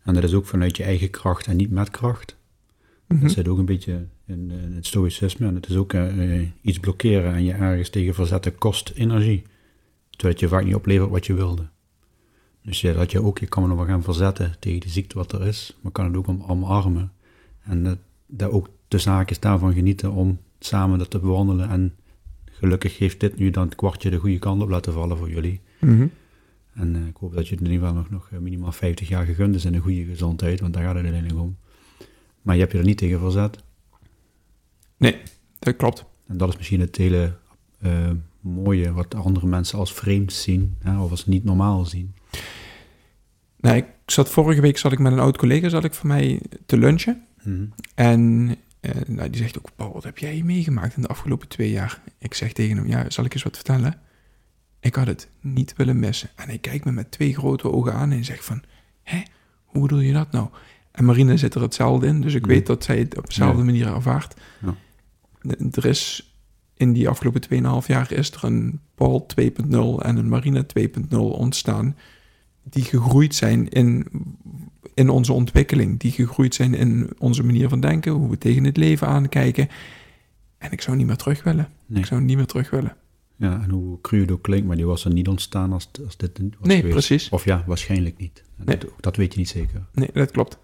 En 0.04 0.14
dat 0.14 0.24
is 0.24 0.34
ook 0.34 0.46
vanuit 0.46 0.78
je 0.78 0.84
eigen 0.84 1.10
kracht 1.10 1.48
en 1.48 1.56
niet 1.56 1.72
met 1.72 1.90
kracht. 1.90 2.38
Mhm. 3.10 3.22
Dat 3.22 3.32
zit 3.32 3.48
ook 3.48 3.58
een 3.58 3.66
beetje 3.66 4.06
in, 4.26 4.52
eh, 4.52 4.76
het 4.76 4.86
stoïcisme. 4.86 5.48
En 5.48 5.56
het 5.56 5.70
is 5.70 5.76
ook 5.76 5.94
eh, 5.94 6.38
eh, 6.38 6.48
iets 6.62 6.80
blokkeren 6.80 7.34
en 7.34 7.44
je 7.44 7.54
ergens 7.54 7.90
tegen 7.90 8.14
verzetten 8.14 8.58
kost 8.58 8.92
energie. 8.96 9.44
Terwijl 10.10 10.34
het 10.34 10.40
je 10.40 10.48
vaak 10.48 10.66
niet 10.66 10.76
oplevert 10.76 11.10
wat 11.10 11.26
je 11.26 11.34
wilde. 11.34 11.68
Dus 12.62 12.82
ja, 12.82 12.94
dat 12.94 13.12
je 13.12 13.24
ook, 13.24 13.38
je 13.38 13.48
kan 13.48 13.64
me 13.64 13.70
nog 13.70 13.78
wel 13.78 13.88
gaan 13.88 14.04
verzetten 14.04 14.56
tegen 14.60 14.80
de 14.80 14.90
ziekte 14.90 15.18
wat 15.18 15.32
er 15.32 15.48
is, 15.48 15.78
maar 15.82 15.92
kan 15.92 16.06
het 16.06 16.16
ook 16.16 16.28
om, 16.28 16.44
omarmen. 16.48 17.12
En 17.64 17.84
dat, 17.84 17.98
dat 18.26 18.52
ook 18.52 18.70
de 18.88 18.98
zaak 18.98 19.30
is 19.30 19.40
daarvan 19.40 19.74
genieten 19.74 20.12
om 20.12 20.40
samen 20.60 21.00
dat 21.00 21.10
te 21.10 21.20
bewandelen. 21.20 21.70
En 21.70 21.96
gelukkig 22.46 22.98
heeft 22.98 23.20
dit 23.20 23.38
nu 23.38 23.50
dan 23.50 23.66
het 23.66 23.76
kwartje 23.76 24.10
de 24.10 24.18
goede 24.18 24.40
kant 24.40 24.62
op 24.62 24.70
laten 24.70 24.94
vallen 24.94 25.18
voor 25.18 25.30
jullie. 25.30 25.60
Mhm. 25.80 26.08
En 26.74 27.08
ik 27.08 27.18
hoop 27.18 27.34
dat 27.34 27.48
je 27.48 27.56
het 27.56 27.64
in 27.64 27.72
ieder 27.72 27.88
geval 27.88 28.02
nog, 28.02 28.10
nog 28.10 28.30
minimaal 28.40 28.72
50 28.72 29.08
jaar 29.08 29.26
gegund 29.26 29.56
is 29.56 29.66
in 29.66 29.74
een 29.74 29.82
goede 29.82 30.04
gezondheid, 30.04 30.60
want 30.60 30.74
daar 30.74 30.84
gaat 30.84 30.96
het 30.96 31.04
uiteindelijk 31.04 31.42
om. 31.42 31.58
Maar 32.42 32.56
je 32.56 32.62
hebt 32.62 32.74
je 32.74 32.78
er 32.78 32.86
niet 32.86 32.98
tegen 32.98 33.20
verzet. 33.20 33.64
Nee, 34.98 35.22
dat 35.60 35.76
klopt. 35.76 36.06
En 36.28 36.38
dat 36.38 36.50
is 36.50 36.58
misschien 36.58 36.80
het 36.80 36.96
hele 36.96 37.38
eh, 37.80 38.12
mooie 38.40 38.94
wat 38.94 39.16
andere 39.16 39.48
mensen 39.48 39.80
als 39.80 39.94
vreemd 39.94 40.34
zien, 40.34 40.76
hè, 40.80 41.02
of 41.02 41.12
als 41.12 41.26
niet 41.26 41.44
normaal 41.44 41.86
zien. 41.86 42.14
Nou, 43.60 43.76
ik 43.76 43.86
zat 44.06 44.30
vorige 44.30 44.62
week 44.62 44.78
zat 44.78 44.92
ik 44.92 45.00
met 45.00 45.12
een 45.12 45.20
oud 45.20 45.38
collega 45.38 45.70
zat 45.70 45.84
ik 45.84 45.94
van 45.94 46.08
mij 46.08 46.42
te 46.66 46.78
lunchen. 46.78 47.26
Mhm. 47.44 47.66
En 47.96 48.56
eh, 48.80 48.92
nou, 49.08 49.30
die 49.30 49.42
zegt 49.42 49.58
ook, 49.58 49.70
Paul, 49.76 49.94
wat 49.94 50.04
heb 50.04 50.18
jij 50.18 50.42
meegemaakt 50.44 50.96
in 50.96 51.02
de 51.02 51.08
afgelopen 51.08 51.48
twee 51.48 51.72
jaar? 51.72 52.02
Ik 52.18 52.34
zeg 52.34 52.54
tegen 52.54 52.78
hem, 52.78 52.88
ja, 52.88 53.10
zal 53.10 53.26
ik 53.26 53.34
eens 53.34 53.44
wat 53.44 53.56
vertellen? 53.56 54.00
Ik 54.80 54.96
had 54.96 55.08
het 55.08 55.30
niet 55.42 55.74
willen 55.76 56.00
missen. 56.00 56.30
En 56.36 56.48
hij 56.48 56.58
kijkt 56.58 56.86
me 56.86 56.92
met 56.92 57.12
twee 57.12 57.34
grote 57.34 57.72
ogen 57.72 57.94
aan 57.94 58.12
en 58.12 58.26
zegt 58.26 58.46
van, 58.46 58.64
hè, 59.04 59.22
hoe 59.64 59.82
bedoel 59.82 60.00
je 60.00 60.14
dat 60.14 60.32
nou? 60.32 60.50
En 60.92 61.06
Marine 61.06 61.38
zit 61.38 61.56
er 61.56 61.62
hetzelfde 61.62 62.08
in, 62.08 62.22
dus 62.22 62.34
ik 62.34 62.46
weet 62.46 62.66
dat 62.66 62.84
zij 62.84 62.98
het 63.00 63.18
op 63.18 63.26
dezelfde 63.28 63.64
manier 63.64 63.88
ervaart. 63.88 64.34
Er 65.72 65.86
is 65.86 66.34
in 66.74 66.94
die 66.94 67.10
afgelopen 67.10 67.42
2,5 67.82 67.88
jaar 67.88 68.12
is 68.12 68.32
er 68.32 68.44
een 68.44 68.80
Paul 68.96 69.28
2.0 69.42 69.46
en 70.00 70.18
een 70.18 70.30
Marine 70.30 70.66
2.0 71.10 71.18
ontstaan 71.18 71.96
die 72.64 72.84
gegroeid 72.84 73.36
zijn 73.36 73.70
in, 73.70 74.08
in 74.94 75.10
onze 75.10 75.34
ontwikkeling, 75.34 76.00
die 76.00 76.12
gegroeid 76.12 76.56
zijn 76.56 76.74
in 76.74 77.10
onze 77.18 77.44
manier 77.44 77.70
van 77.70 77.80
denken, 77.80 78.12
hoe 78.12 78.30
we 78.30 78.38
tegen 78.38 78.64
het 78.64 78.78
leven 78.78 79.08
aankijken. 79.08 79.68
En 80.58 80.72
ik 80.72 80.82
zou 80.82 80.98
niet 80.98 81.08
meer 81.08 81.16
terug 81.16 81.44
willen. 81.44 81.70
Nee. 81.86 82.00
Ik 82.00 82.06
zou 82.08 82.22
niet 82.22 82.38
meer 82.38 82.46
terug 82.46 82.70
willen. 82.70 82.96
Ja, 83.36 83.62
en 83.64 83.70
hoe 83.70 84.02
cru 84.02 84.22
het 84.22 84.32
ook 84.32 84.42
klinkt, 84.42 84.68
maar 84.68 84.76
die 84.76 84.86
was 84.86 85.06
er 85.06 85.14
niet 85.14 85.28
ontstaan 85.28 85.74
als, 85.74 85.90
als 86.06 86.18
dit 86.18 86.40
was 86.40 86.68
Nee, 86.68 86.78
geweest. 86.78 86.94
precies. 87.08 87.30
Of 87.30 87.46
ja, 87.46 87.64
waarschijnlijk 87.68 88.18
niet. 88.18 88.44
Nee. 88.56 88.78
Dat, 88.78 88.90
dat 89.00 89.16
weet 89.16 89.34
je 89.34 89.40
niet 89.40 89.50
zeker. 89.50 89.86
Nee, 89.94 90.10
dat 90.14 90.32
klopt. 90.32 90.58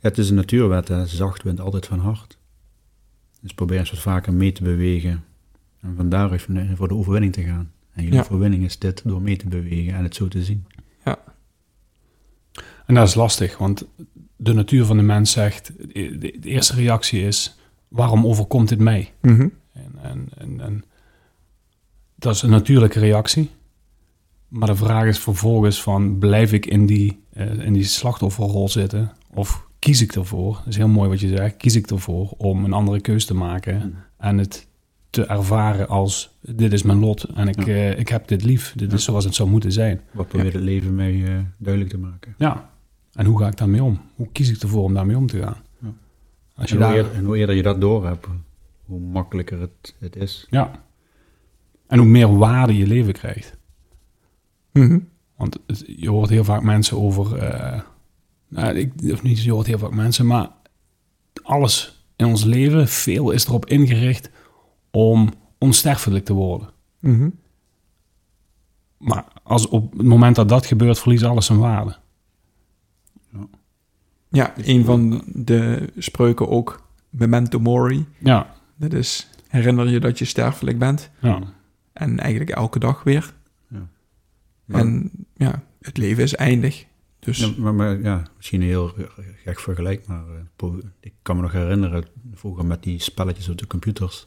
Ja, 0.00 0.08
het 0.08 0.18
is 0.18 0.28
een 0.30 0.34
natuurwet, 0.36 0.88
hè. 0.88 1.06
zacht 1.06 1.42
wint 1.42 1.60
altijd 1.60 1.86
van 1.86 1.98
hard. 1.98 2.38
Dus 3.40 3.52
probeer 3.54 3.78
eens 3.78 3.90
wat 3.90 4.00
vaker 4.00 4.32
mee 4.32 4.52
te 4.52 4.62
bewegen. 4.62 5.24
En 5.80 5.96
van 5.96 6.08
daaruit 6.08 6.46
voor 6.74 6.88
de 6.88 6.94
overwinning 6.94 7.32
te 7.32 7.42
gaan. 7.42 7.72
En 7.92 8.12
Ja. 8.12 8.20
overwinning 8.20 8.64
is 8.64 8.78
dit, 8.78 9.02
door 9.04 9.22
mee 9.22 9.36
te 9.36 9.48
bewegen 9.48 9.94
en 9.94 10.02
het 10.02 10.14
zo 10.14 10.28
te 10.28 10.42
zien. 10.44 10.66
En 12.86 12.94
dat 12.96 13.08
is 13.08 13.14
lastig, 13.14 13.58
want 13.58 13.84
de 14.36 14.52
natuur 14.52 14.84
van 14.84 14.96
de 14.96 15.02
mens 15.02 15.32
zegt, 15.32 15.72
de, 15.94 16.18
de 16.18 16.48
eerste 16.48 16.74
reactie 16.74 17.22
is, 17.22 17.56
waarom 17.88 18.26
overkomt 18.26 18.68
dit 18.68 18.78
mij? 18.78 19.12
Mhm. 19.20 19.48
En, 19.72 19.92
en, 20.02 20.28
en, 20.38 20.60
en 20.60 20.84
dat 22.14 22.34
is 22.34 22.42
een 22.42 22.50
natuurlijke 22.50 22.98
reactie. 22.98 23.50
Maar 24.48 24.68
de 24.68 24.76
vraag 24.76 25.04
is 25.06 25.18
vervolgens 25.18 25.82
van, 25.82 26.18
blijf 26.18 26.52
ik 26.52 26.66
in 26.66 26.86
die, 26.86 27.20
eh, 27.32 27.58
in 27.58 27.72
die 27.72 27.84
slachtofferrol 27.84 28.68
zitten? 28.68 29.12
Of 29.34 29.68
kies 29.80 30.02
ik 30.02 30.14
ervoor, 30.14 30.54
dat 30.56 30.66
is 30.66 30.76
heel 30.76 30.88
mooi 30.88 31.08
wat 31.08 31.20
je 31.20 31.28
zegt, 31.28 31.56
kies 31.56 31.76
ik 31.76 31.90
ervoor 31.90 32.30
om 32.36 32.64
een 32.64 32.72
andere 32.72 33.00
keus 33.00 33.24
te 33.24 33.34
maken 33.34 33.94
en 34.16 34.38
het 34.38 34.68
te 35.10 35.26
ervaren 35.26 35.88
als, 35.88 36.36
dit 36.40 36.72
is 36.72 36.82
mijn 36.82 36.98
lot 36.98 37.22
en 37.24 37.48
ik, 37.48 37.64
Ja. 37.64 37.66
eh, 37.66 37.98
ik 37.98 38.08
heb 38.08 38.28
dit 38.28 38.42
lief. 38.44 38.72
Dit 38.76 38.92
is 38.92 39.04
zoals 39.04 39.24
het 39.24 39.34
zou 39.34 39.48
moeten 39.48 39.72
zijn. 39.72 40.00
Wat 40.12 40.28
probeert 40.28 40.52
het 40.52 40.62
leven 40.62 40.94
mij 40.94 41.24
eh, 41.24 41.38
duidelijk 41.58 41.92
te 41.94 41.98
maken. 42.00 42.34
Ja. 42.38 42.70
En 43.12 43.26
hoe 43.26 43.38
ga 43.38 43.46
ik 43.46 43.56
daarmee 43.56 43.82
om? 43.82 44.00
Hoe 44.14 44.28
kies 44.32 44.50
ik 44.50 44.62
ervoor 44.62 44.82
om 44.84 44.94
daarmee 44.94 45.16
om 45.16 45.26
te 45.26 45.38
gaan? 45.42 45.56
Ja. 45.82 45.88
Als 46.54 46.70
je 46.70 46.76
En 46.76 46.82
hoe, 46.82 46.90
daar... 46.90 46.96
eerder, 46.96 47.14
en 47.14 47.24
hoe 47.24 47.36
eerder 47.36 47.54
je 47.56 47.62
dat 47.62 47.80
door 47.80 48.06
hebt, 48.06 48.26
hoe 48.84 49.00
makkelijker 49.00 49.60
het, 49.60 49.94
het 49.98 50.16
is. 50.16 50.46
Ja. 50.50 50.70
En 51.86 51.98
hoe 51.98 52.08
meer 52.08 52.36
waarde 52.38 52.76
je 52.76 52.86
leven 52.86 53.12
krijgt. 53.12 53.56
Mhm. 54.72 54.98
Want 55.36 55.58
je 55.86 56.08
hoort 56.10 56.30
heel 56.30 56.44
vaak 56.44 56.62
mensen 56.62 56.96
over. 56.98 57.36
eh, 57.36 57.80
nou, 58.50 58.74
ik, 58.74 58.92
of 59.12 59.22
niet, 59.22 59.42
je 59.42 59.52
hoort 59.52 59.66
heel 59.66 59.78
vaak 59.78 59.94
mensen, 59.94 60.26
maar 60.26 60.48
alles 61.42 62.04
in 62.16 62.26
ons 62.26 62.44
leven, 62.44 62.88
veel 62.88 63.30
is 63.30 63.46
erop 63.46 63.66
ingericht 63.66 64.30
om 64.90 65.28
onsterfelijk 65.58 66.24
te 66.24 66.32
worden. 66.32 66.68
Mhm. 67.00 67.28
Maar 68.98 69.24
als 69.42 69.68
op 69.68 69.92
het 69.92 70.02
moment 70.02 70.36
dat 70.36 70.48
dat 70.48 70.66
gebeurt, 70.66 70.98
verliest 70.98 71.22
alles 71.24 71.46
zijn 71.46 71.58
waarde. 71.58 71.96
Ja, 74.28 74.52
een 74.56 74.84
van 74.84 75.22
de 75.26 75.92
spreuken 75.98 76.48
ook, 76.48 76.88
memento 77.08 77.58
mori. 77.58 78.06
Ja, 78.18 78.54
Dat 78.76 78.92
is, 78.92 79.30
herinner 79.48 79.88
je 79.88 80.00
dat 80.00 80.18
je 80.18 80.24
sterfelijk 80.24 80.78
bent. 80.78 81.10
ja. 81.20 81.40
En 81.92 82.18
eigenlijk 82.18 82.50
elke 82.50 82.78
dag 82.78 83.02
weer. 83.02 83.34
Ja. 83.68 83.88
En 84.66 85.10
ja, 85.34 85.62
het 85.80 85.96
leven 85.96 86.22
is 86.22 86.34
eindig. 86.34 86.86
Dus 87.20 87.38
Ja, 87.38 87.52
maar, 87.56 87.74
maar 87.74 88.00
ja, 88.00 88.22
misschien 88.36 88.60
een 88.60 88.66
heel 88.66 88.94
gek 89.44 89.60
vergelijk, 89.60 90.06
maar 90.06 90.24
eh, 90.56 90.68
ik 91.00 91.12
kan 91.22 91.36
me 91.36 91.42
nog 91.42 91.52
herinneren, 91.52 92.04
vroeger 92.34 92.66
met 92.66 92.82
die 92.82 93.00
spelletjes 93.00 93.48
op 93.48 93.58
de 93.58 93.66
computers. 93.66 94.26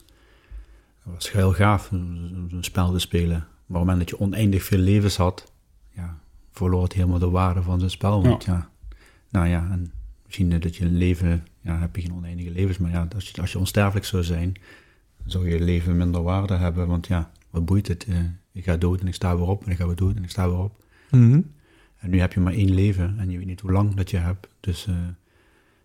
Dat 1.04 1.14
was 1.14 1.32
heel 1.32 1.52
gaaf, 1.52 1.90
om 1.90 2.46
zo'n 2.50 2.62
spel 2.62 2.92
te 2.92 2.98
spelen. 2.98 3.38
Maar 3.38 3.46
op 3.46 3.66
het 3.66 3.78
moment 3.78 3.98
dat 3.98 4.08
je 4.08 4.20
oneindig 4.20 4.62
veel 4.62 4.78
levens 4.78 5.16
had, 5.16 5.52
ja, 5.90 6.18
verloor 6.50 6.82
het 6.82 6.92
helemaal 6.92 7.18
de 7.18 7.30
waarde 7.30 7.62
van 7.62 7.80
zo'n 7.80 7.90
spel. 7.90 8.22
Want 8.22 8.44
ja. 8.44 8.70
nou 9.30 9.48
ja, 9.48 9.68
en 9.70 9.92
misschien 10.24 10.60
dat 10.60 10.76
je 10.76 10.84
een 10.84 10.96
leven, 10.96 11.46
ja, 11.60 11.78
heb 11.78 11.96
je 11.96 12.02
geen 12.02 12.14
oneindige 12.14 12.50
levens, 12.50 12.78
maar 12.78 12.90
ja, 12.90 13.08
als 13.14 13.30
je, 13.30 13.40
als 13.40 13.52
je 13.52 13.58
onsterfelijk 13.58 14.06
zou 14.06 14.22
zijn, 14.22 14.54
zou 15.26 15.48
je 15.48 15.60
leven 15.60 15.96
minder 15.96 16.22
waarde 16.22 16.54
hebben. 16.54 16.86
Want 16.86 17.06
ja, 17.06 17.30
wat 17.50 17.64
boeit 17.64 17.88
het? 17.88 18.04
eh, 18.04 18.16
ik 18.52 18.64
ga 18.64 18.76
dood 18.76 19.00
en 19.00 19.06
ik 19.06 19.14
sta 19.14 19.36
weer 19.36 19.46
op 19.46 19.64
en 19.64 19.70
ik 19.70 19.76
ga 19.76 19.86
weer 19.86 19.96
dood 19.96 20.16
en 20.16 20.22
ik 20.22 20.30
sta 20.30 20.48
weer 20.48 20.58
op. 20.58 20.84
Mhm. 21.10 21.40
En 22.04 22.10
nu 22.10 22.20
heb 22.20 22.32
je 22.32 22.40
maar 22.40 22.52
één 22.52 22.74
leven 22.74 23.14
en 23.18 23.30
je 23.30 23.38
weet 23.38 23.46
niet 23.46 23.60
hoe 23.60 23.72
lang 23.72 23.94
dat 23.94 24.10
je 24.10 24.16
hebt. 24.16 24.48
Dus, 24.60 24.86
eh, 24.86 24.94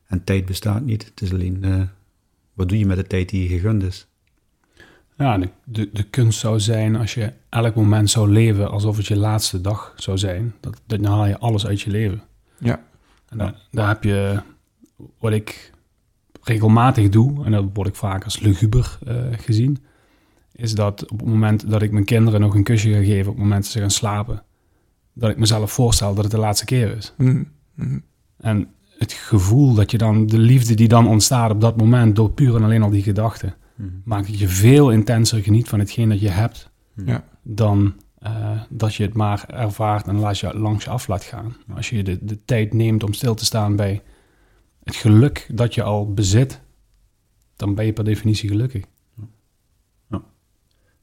en 0.08 0.24
tijd 0.24 0.46
bestaat 0.46 0.82
niet. 0.82 1.06
Het 1.06 1.22
is 1.22 1.34
alleen, 1.34 1.64
eh, 1.64 1.82
wat 2.54 2.70
doe 2.70 2.80
je 2.80 2.86
met 2.86 2.98
de 2.98 3.08
tijd 3.08 3.30
die 3.30 3.42
je 3.42 3.48
gegund 3.48 3.84
is? 3.84 4.08
Ja, 5.18 5.38
de, 5.38 5.50
de, 5.64 5.90
de 5.94 6.04
kunst 6.04 6.40
zou 6.40 6.60
zijn 6.60 6.96
als 6.96 7.14
je 7.14 7.34
elk 7.50 7.76
moment 7.76 8.10
zou 8.10 8.30
leven 8.30 8.72
alsof 8.72 8.98
het 8.98 9.08
je 9.08 9.18
laatste 9.18 9.62
dag 9.62 9.94
zou 9.96 10.18
zijn. 10.18 10.54
Dat, 10.60 10.82
dan 10.86 11.06
haal 11.06 11.26
je 11.26 11.38
alles 11.38 11.66
uit 11.68 11.82
je 11.82 11.90
leven. 11.92 12.22
ja. 12.58 12.88
En 13.30 13.38
daar, 13.38 13.56
daar 13.72 13.88
heb 13.88 14.04
je 14.04 14.42
wat 15.20 15.32
ik 15.32 15.72
regelmatig 16.42 17.10
doe, 17.10 17.46
en 17.46 17.52
dat 17.52 17.66
word 17.74 17.88
ik 17.88 17.96
vaak 17.96 18.24
als 18.24 18.40
luguber 18.40 18.98
eh, 19.08 19.16
gezien, 19.32 19.78
is 20.52 20.76
dat 20.76 21.12
op 21.12 21.20
het 21.20 21.28
moment 21.28 21.70
dat 21.70 21.82
ik 21.82 21.92
mijn 21.92 22.06
kinderen 22.06 22.42
nog 22.42 22.56
een 22.56 22.64
kusje 22.64 22.94
ga 22.94 23.04
geven, 23.04 23.32
op 23.32 23.36
het 23.36 23.44
moment 23.44 23.64
dat 23.64 23.72
ze 23.72 23.80
gaan 23.80 23.92
slapen, 23.92 24.44
dat 25.20 25.30
ik 25.30 25.38
mezelf 25.38 25.72
voorstel 25.72 26.14
dat 26.14 26.24
het 26.24 26.34
de 26.34 26.40
laatste 26.40 26.66
keer 26.66 26.98
is. 26.98 27.14
Mhm. 27.18 27.44
Mhm. 27.74 28.00
En 28.38 28.68
het 28.98 29.12
gevoel 29.14 29.74
dat 29.74 29.92
je 29.92 29.98
dan, 29.98 30.28
de 30.28 30.38
liefde 30.38 30.74
die 30.74 30.88
dan 30.88 31.08
ontstaat 31.08 31.52
op 31.52 31.62
dat 31.62 31.78
moment, 31.78 32.16
door 32.16 32.32
puur 32.32 32.56
en 32.56 32.64
alleen 32.64 32.84
al 32.84 32.90
die 32.90 33.04
gedachten, 33.04 33.56
maakt 34.04 34.28
dat 34.28 34.40
je 34.40 34.48
veel 34.48 34.92
intenser 34.92 35.44
geniet 35.44 35.68
van 35.70 35.80
hetgeen 35.80 36.10
dat 36.10 36.20
je 36.20 36.30
hebt, 36.30 36.70
Ja. 37.06 37.24
dan 37.44 37.94
eh, 38.20 38.62
dat 38.70 38.96
je 38.96 39.04
het 39.04 39.14
maar 39.14 39.46
ervaart 39.50 40.08
en 40.08 40.16
laat 40.16 40.40
je 40.40 40.58
langs 40.58 40.84
je 40.84 40.90
af 40.90 41.08
laat 41.08 41.24
gaan. 41.24 41.56
Als 41.76 41.90
je 41.90 42.04
de, 42.04 42.18
de 42.22 42.46
tijd 42.46 42.74
neemt 42.74 43.04
om 43.04 43.14
stil 43.14 43.34
te 43.36 43.46
staan 43.46 43.76
bij 43.76 44.02
het 44.84 44.96
geluk 44.96 45.50
dat 45.52 45.74
je 45.74 45.84
al 45.84 46.14
bezit, 46.14 46.62
dan 47.56 47.76
ben 47.76 47.86
je 47.86 47.94
per 47.94 48.04
definitie 48.04 48.50
gelukkig. 48.50 48.84
Ja, 50.10 50.22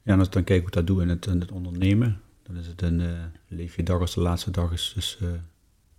en 0.03 0.19
als 0.19 0.27
ik 0.27 0.33
dan 0.33 0.45
kijk 0.45 0.59
hoe 0.59 0.69
ik 0.69 0.75
dat 0.75 0.87
doe 0.87 1.03
in 1.03 1.09
het, 1.09 1.27
in 1.27 1.41
het 1.41 1.53
ondernemen, 1.53 2.21
dan 2.47 2.57
is 2.57 2.67
het 2.67 2.83
een, 2.83 3.01
eh, 3.01 3.09
leef 3.49 3.77
je 3.77 3.83
dag 3.83 4.01
als 4.01 4.15
de 4.15 4.21
laatste 4.21 4.51
dag 4.51 4.73
is. 4.73 4.93
Dus, 4.95 5.19
eh, 5.21 5.29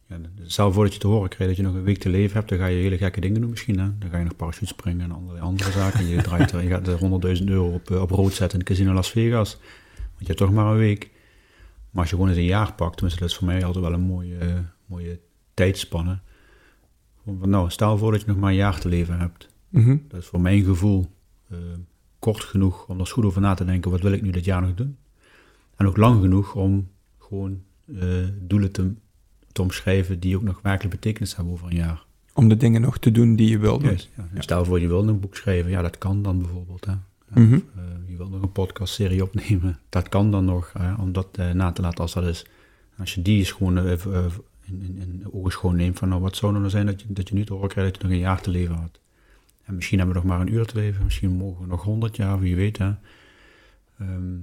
ja, 0.07 0.17
stel 0.45 0.71
voor 0.71 0.83
dat 0.83 0.93
je 0.93 0.99
te 0.99 1.07
horen 1.07 1.29
krijgt 1.29 1.47
dat 1.47 1.65
je 1.65 1.71
nog 1.71 1.73
een 1.79 1.83
week 1.83 1.97
te 1.97 2.09
leven 2.09 2.37
hebt, 2.37 2.49
dan 2.49 2.57
ga 2.57 2.65
je 2.65 2.81
hele 2.81 2.97
gekke 2.97 3.21
dingen 3.21 3.41
doen 3.41 3.49
misschien. 3.49 3.79
Hè? 3.79 3.97
Dan 3.97 4.09
ga 4.09 4.17
je 4.17 4.23
nog 4.23 4.35
parachute 4.35 4.65
springen 4.65 5.01
en 5.01 5.11
allerlei 5.11 5.41
andere 5.41 5.71
zaken. 5.71 5.99
En 5.99 6.07
je, 6.07 6.21
draait 6.21 6.51
er, 6.51 6.63
je 6.63 6.69
gaat 6.69 6.87
er 6.87 6.97
100.000 6.97 7.49
euro 7.49 7.73
op, 7.73 7.91
eh, 7.91 8.01
op 8.01 8.09
rood 8.09 8.33
zetten 8.33 8.59
in 8.59 8.65
het 8.65 8.73
casino 8.73 8.93
Las 8.93 9.09
Vegas. 9.09 9.57
Want 9.95 10.19
je 10.19 10.25
hebt 10.25 10.37
toch 10.37 10.51
maar 10.51 10.71
een 10.71 10.77
week. 10.77 11.11
Maar 11.89 12.01
als 12.01 12.09
je 12.09 12.15
gewoon 12.15 12.29
eens 12.29 12.39
een 12.39 12.45
jaar 12.45 12.73
pakt, 12.73 12.93
tenminste 12.93 13.19
dat 13.21 13.29
is 13.29 13.35
voor 13.35 13.47
mij 13.47 13.65
altijd 13.65 13.85
wel 13.85 13.93
een 13.93 14.01
mooie, 14.01 14.63
mooie 14.85 15.19
tijdspanne. 15.53 16.19
Van, 17.23 17.49
nou, 17.49 17.69
stel 17.69 17.97
voor 17.97 18.11
dat 18.11 18.21
je 18.21 18.27
nog 18.27 18.37
maar 18.37 18.49
een 18.49 18.55
jaar 18.55 18.79
te 18.79 18.87
leven 18.87 19.19
hebt. 19.19 19.49
Mhm. 19.69 19.97
Dat 20.07 20.19
is 20.19 20.27
voor 20.27 20.41
mijn 20.41 20.63
gevoel 20.63 21.15
kort 22.19 22.43
genoeg 22.43 22.87
om 22.87 22.93
er 22.93 22.99
eens 22.99 23.11
goed 23.11 23.25
over 23.25 23.41
na 23.41 23.53
te 23.53 23.65
denken. 23.65 23.91
Wat 23.91 24.01
wil 24.01 24.11
ik 24.11 24.21
nu 24.21 24.29
dit 24.29 24.45
jaar 24.45 24.61
nog 24.61 24.73
doen? 24.73 24.97
En 25.77 25.87
ook 25.87 25.97
lang 25.97 26.21
genoeg 26.21 26.55
om 26.55 26.89
gewoon 27.17 27.61
eh, 27.95 28.07
doelen 28.39 28.71
te, 28.71 28.93
te 29.51 29.61
omschrijven 29.61 30.19
die 30.19 30.35
ook 30.35 30.43
nog 30.43 30.59
werkelijk 30.61 30.95
betekenis 30.95 31.35
hebben 31.35 31.53
over 31.53 31.67
een 31.67 31.75
jaar. 31.75 32.05
Om 32.33 32.49
de 32.49 32.57
dingen 32.57 32.81
nog 32.81 32.97
te 32.97 33.11
doen 33.11 33.35
die 33.35 33.49
je 33.49 33.57
wil 33.57 33.79
doen. 33.79 33.97
Ja. 34.15 34.27
En 34.33 34.43
Stel 34.43 34.65
voor 34.65 34.79
je 34.79 34.87
wil 34.87 35.07
een 35.07 35.19
boek 35.19 35.35
schrijven, 35.35 35.71
ja 35.71 35.81
dat 35.81 35.97
kan 35.97 36.23
dan 36.23 36.39
bijvoorbeeld. 36.39 36.85
Hè. 36.85 36.93
Mhm. 37.41 37.53
Of, 37.53 37.61
eh, 37.75 37.83
je 38.07 38.17
wilt 38.17 38.31
nog 38.31 38.41
een 38.41 38.51
podcastserie 38.51 39.23
opnemen, 39.23 39.79
dat 39.89 40.09
kan 40.09 40.31
dan 40.31 40.45
nog, 40.45 40.73
hè, 40.77 40.93
om 40.93 41.11
dat 41.11 41.27
eh, 41.31 41.51
na 41.51 41.71
te 41.71 41.81
laten 41.81 41.99
als 41.99 42.13
dat 42.13 42.25
is. 42.25 42.45
Als 42.97 43.13
je 43.13 43.21
die 43.21 43.37
eens 43.37 43.51
gewoon 43.51 43.77
in, 43.77 44.01
in, 44.65 44.97
in 44.97 45.23
ogenschouw 45.31 45.71
neemt 45.71 45.97
van 45.97 46.09
nou 46.09 46.21
wat 46.21 46.35
zou 46.35 46.53
er 46.53 46.59
nou 46.59 46.71
zijn 46.71 46.85
dat 46.85 47.01
je, 47.01 47.07
dat 47.09 47.29
je 47.29 47.35
nu 47.35 47.45
te 47.45 47.53
horen 47.53 47.69
krijgt 47.69 47.91
dat 47.93 48.01
je 48.01 48.07
nog 48.07 48.17
een 48.17 48.23
jaar 48.23 48.41
te 48.41 48.49
leven 48.49 48.75
had. 48.75 48.99
En 49.63 49.75
misschien 49.75 49.97
hebben 49.97 50.15
we 50.15 50.21
nog 50.21 50.31
maar 50.31 50.41
een 50.41 50.53
uur 50.53 50.65
te 50.65 50.75
leven, 50.75 51.03
misschien 51.03 51.31
mogen 51.31 51.61
we 51.61 51.67
nog 51.67 51.83
honderd 51.83 52.15
jaar, 52.15 52.39
wie 52.39 52.55
weet 52.55 52.77
hè. 52.77 52.91
Ehm, 53.99 54.35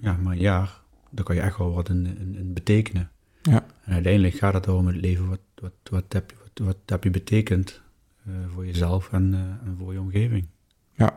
ja, 0.00 0.16
maar 0.16 0.32
een 0.32 0.40
jaar, 0.40 0.80
daar 1.10 1.24
kan 1.24 1.34
je 1.34 1.40
echt 1.40 1.58
wel 1.58 1.72
wat 1.72 1.88
in, 1.88 2.18
in, 2.18 2.36
in 2.36 2.52
betekenen. 2.52 3.10
Ja. 3.42 3.66
En 3.84 3.92
uiteindelijk 3.92 4.34
gaat 4.34 4.54
het 4.54 4.66
erom 4.66 4.86
het 4.86 4.96
leven, 4.96 5.28
wat, 5.28 5.40
wat, 5.54 5.72
wat, 5.90 6.12
heb, 6.12 6.30
je, 6.30 6.36
wat, 6.36 6.66
wat 6.66 6.76
heb 6.86 7.04
je 7.04 7.10
betekend 7.10 7.80
eh, 8.24 8.32
voor 8.54 8.66
jezelf 8.66 9.12
en, 9.12 9.34
eh, 9.34 9.68
en 9.68 9.76
voor 9.78 9.92
je 9.92 10.00
omgeving. 10.00 10.46
Ja. 10.92 11.16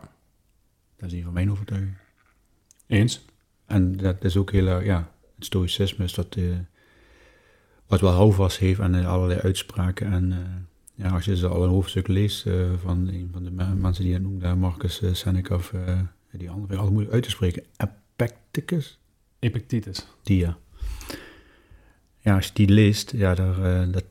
Dat 0.95 1.11
is 1.11 1.17
een 1.17 1.23
van 1.23 1.33
mijn 1.33 1.51
overtuigingen. 1.51 1.97
Eens? 2.87 3.25
En 3.65 3.97
dat 3.97 4.23
is 4.23 4.37
ook 4.37 4.51
heel 4.51 4.67
erg, 4.67 4.85
ja, 4.85 5.11
het 5.35 5.45
stoïcisme 5.45 6.03
is 6.03 6.13
dat, 6.13 6.35
eh, 6.35 6.43
wat 7.87 8.01
wel 8.01 8.11
houvast 8.11 8.57
heeft 8.57 8.79
aan 8.79 9.05
allerlei 9.05 9.39
uitspraken. 9.39 10.11
En 10.11 10.33
ja, 10.95 11.09
als 11.09 11.25
je 11.25 11.37
ze 11.37 11.47
al 11.47 11.63
een 11.63 11.69
hoofdstuk 11.69 12.07
leest 12.07 12.41
van 12.81 13.07
een 13.07 13.29
van 13.31 13.43
de 13.43 13.51
me- 13.51 13.75
mensen 13.75 14.03
die 14.03 14.13
je 14.13 14.19
noemde, 14.19 14.55
Marcus 14.55 15.01
Seneca 15.11 15.55
of 15.55 15.73
die 16.31 16.49
andere, 16.49 16.73
altijd 16.73 16.91
moeilijk 16.91 17.13
uit 17.13 17.23
te 17.23 17.29
spreken, 17.29 17.63
Epictetus, 18.15 18.99
Epictetus. 19.39 20.07
die 20.23 20.37
ja. 20.37 20.57
Ja, 22.19 22.35
als 22.35 22.45
je 22.45 22.51
die 22.53 22.69
leest, 22.69 23.11
ja, 23.15 23.33
daar, 23.35 23.63
eh, 23.81 23.91
dat, 23.91 24.03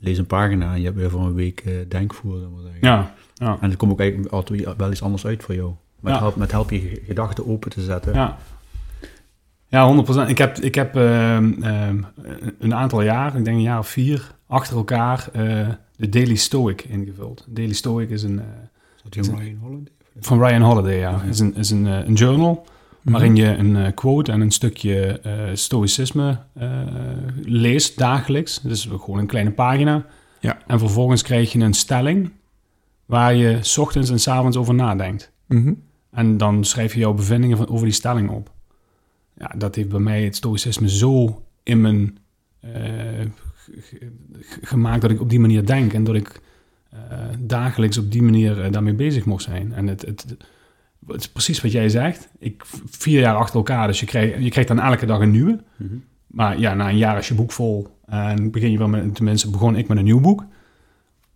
lees 0.00 0.18
een 0.18 0.26
pagina 0.26 0.72
en 0.72 0.78
je 0.78 0.84
hebt 0.84 0.96
weer 0.96 1.10
voor 1.10 1.20
een 1.20 1.34
week 1.34 1.60
eh, 1.60 1.72
denkvoer. 1.88 2.48
Ja, 2.80 3.14
ja, 3.34 3.58
En 3.60 3.68
het 3.68 3.78
komt 3.78 3.92
ook 3.92 4.00
eigenlijk 4.00 4.32
altijd 4.32 4.76
wel 4.76 4.90
iets 4.90 5.02
anders 5.02 5.26
uit 5.26 5.42
voor 5.42 5.54
jou. 5.54 5.72
Met, 6.00 6.12
Ja. 6.12 6.18
help, 6.18 6.36
met 6.36 6.50
help 6.52 6.70
je 6.70 6.78
ge- 6.80 7.02
gedachten 7.06 7.46
open 7.46 7.70
te 7.70 7.80
zetten. 7.82 8.12
ja. 8.14 8.38
Ja, 9.70 9.86
100%. 9.86 10.28
Ik 10.28 10.38
heb, 10.38 10.56
ik 10.58 10.74
heb 10.74 10.96
ehm, 10.96 11.62
ehm, 11.62 12.02
een 12.58 12.74
aantal 12.74 13.02
jaar, 13.02 13.36
ik 13.36 13.44
denk 13.44 13.56
een 13.56 13.62
jaar 13.62 13.78
of 13.78 13.88
vier, 13.88 14.34
achter 14.46 14.76
elkaar 14.76 15.28
eh, 15.32 15.68
de 15.96 16.08
Daily 16.08 16.34
Stoic 16.34 16.82
ingevuld. 16.82 17.44
Daily 17.48 17.72
Stoic 17.72 18.10
is 18.10 18.22
een... 18.22 18.38
Is 18.38 19.02
dat 19.02 19.26
Ryan 19.38 19.56
Holiday? 19.56 19.92
van 20.20 20.44
Ryan 20.44 20.62
Holiday, 20.62 20.98
ja. 20.98 21.22
Is 21.22 21.38
een, 21.38 21.54
is 21.54 21.70
een, 21.70 21.84
een 21.84 22.14
journal 22.14 22.66
waarin 23.10 23.36
je 23.36 23.46
een 23.46 23.76
eh, 23.76 23.94
quote 23.94 24.32
en 24.32 24.40
een 24.40 24.50
stukje 24.50 25.20
eh, 25.20 25.32
stoïcisme 25.52 26.38
eh, 26.52 26.70
leest 27.42 27.98
dagelijks. 27.98 28.60
Dus 28.60 28.84
gewoon 28.84 29.18
een 29.18 29.26
kleine 29.26 29.50
pagina. 29.50 30.06
Ja. 30.40 30.58
En 30.66 30.78
vervolgens 30.78 31.22
krijg 31.22 31.52
je 31.52 31.58
een 31.58 31.74
stelling 31.74 32.30
waar 33.06 33.34
je 33.34 33.58
's 33.60 33.78
ochtends 33.78 34.10
en 34.10 34.20
's 34.20 34.28
avonds 34.28 34.56
over 34.56 34.74
nadenkt. 34.74 35.32
Mhm. 35.46 35.72
En 36.10 36.36
dan 36.36 36.64
schrijf 36.64 36.92
je 36.92 36.98
jouw 36.98 37.14
bevindingen 37.14 37.56
van, 37.56 37.68
over 37.68 37.84
die 37.84 37.94
stelling 37.94 38.30
op. 38.30 38.50
Ja, 39.38 39.54
dat 39.56 39.74
heeft 39.74 39.88
bij 39.88 40.00
mij 40.00 40.22
het 40.24 40.36
stoïcisme 40.36 40.88
zo 40.88 41.42
in 41.62 41.80
mijn 41.80 42.18
gemaakt 44.62 45.00
dat 45.00 45.10
ik 45.10 45.20
op 45.20 45.30
die 45.30 45.40
manier 45.40 45.66
denk 45.66 45.92
en 45.92 46.04
dat 46.04 46.14
ik 46.14 46.40
dagelijks 47.38 47.98
op 47.98 48.12
die 48.12 48.22
manier 48.22 48.70
daarmee 48.70 48.94
bezig 48.94 49.24
mocht 49.24 49.42
zijn. 49.42 49.72
En 49.72 49.86
het, 49.86 50.02
het, 50.02 50.36
het 51.12 51.20
is 51.20 51.28
precies 51.28 51.60
wat 51.60 51.72
jij 51.72 51.88
zegt. 51.88 52.28
Ik 52.38 52.62
vier 52.90 53.20
jaar 53.20 53.34
achter 53.36 53.56
elkaar, 53.56 53.86
dus 53.86 54.00
je 54.00 54.06
krijgt, 54.06 54.42
je 54.42 54.50
krijgt 54.50 54.68
dan 54.68 54.80
elke 54.80 55.06
dag 55.06 55.20
een 55.20 55.30
nieuwe. 55.30 55.58
Mhm. 55.76 55.94
Maar 56.26 56.58
ja, 56.58 56.74
na 56.74 56.88
een 56.88 56.96
jaar 56.96 57.18
is 57.18 57.28
je 57.28 57.34
boek 57.34 57.52
vol 57.52 57.86
en 58.06 58.50
begin 58.50 58.70
je 58.70 58.78
wel 58.78 58.88
met, 58.88 59.14
tenminste 59.14 59.50
begon 59.50 59.76
ik 59.76 59.88
met 59.88 59.98
een 59.98 60.04
nieuw 60.04 60.20
boek. 60.20 60.44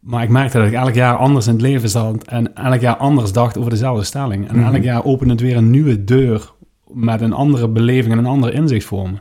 Maar 0.01 0.23
ik 0.23 0.29
merkte 0.29 0.59
dat 0.59 0.67
ik 0.67 0.73
elk 0.73 0.95
jaar 0.95 1.17
anders 1.17 1.47
in 1.47 1.53
het 1.53 1.63
leven 1.63 1.89
zat 1.89 2.25
en 2.25 2.55
elk 2.55 2.81
jaar 2.81 2.97
anders 2.97 3.33
dacht 3.33 3.59
over 3.59 3.71
dezelfde 3.71 4.05
stelling. 4.05 4.49
En 4.49 4.59
Mhm. 4.59 4.75
elk 4.75 4.83
jaar 4.83 5.05
opende 5.05 5.33
het 5.33 5.43
weer 5.43 5.57
een 5.57 5.71
nieuwe 5.71 6.05
deur 6.05 6.53
met 6.87 7.21
een 7.21 7.33
andere 7.33 7.69
beleving 7.69 8.13
en 8.13 8.19
een 8.19 8.27
ander 8.27 8.55
inzicht 8.55 8.87
voor 8.87 9.11
me. 9.11 9.17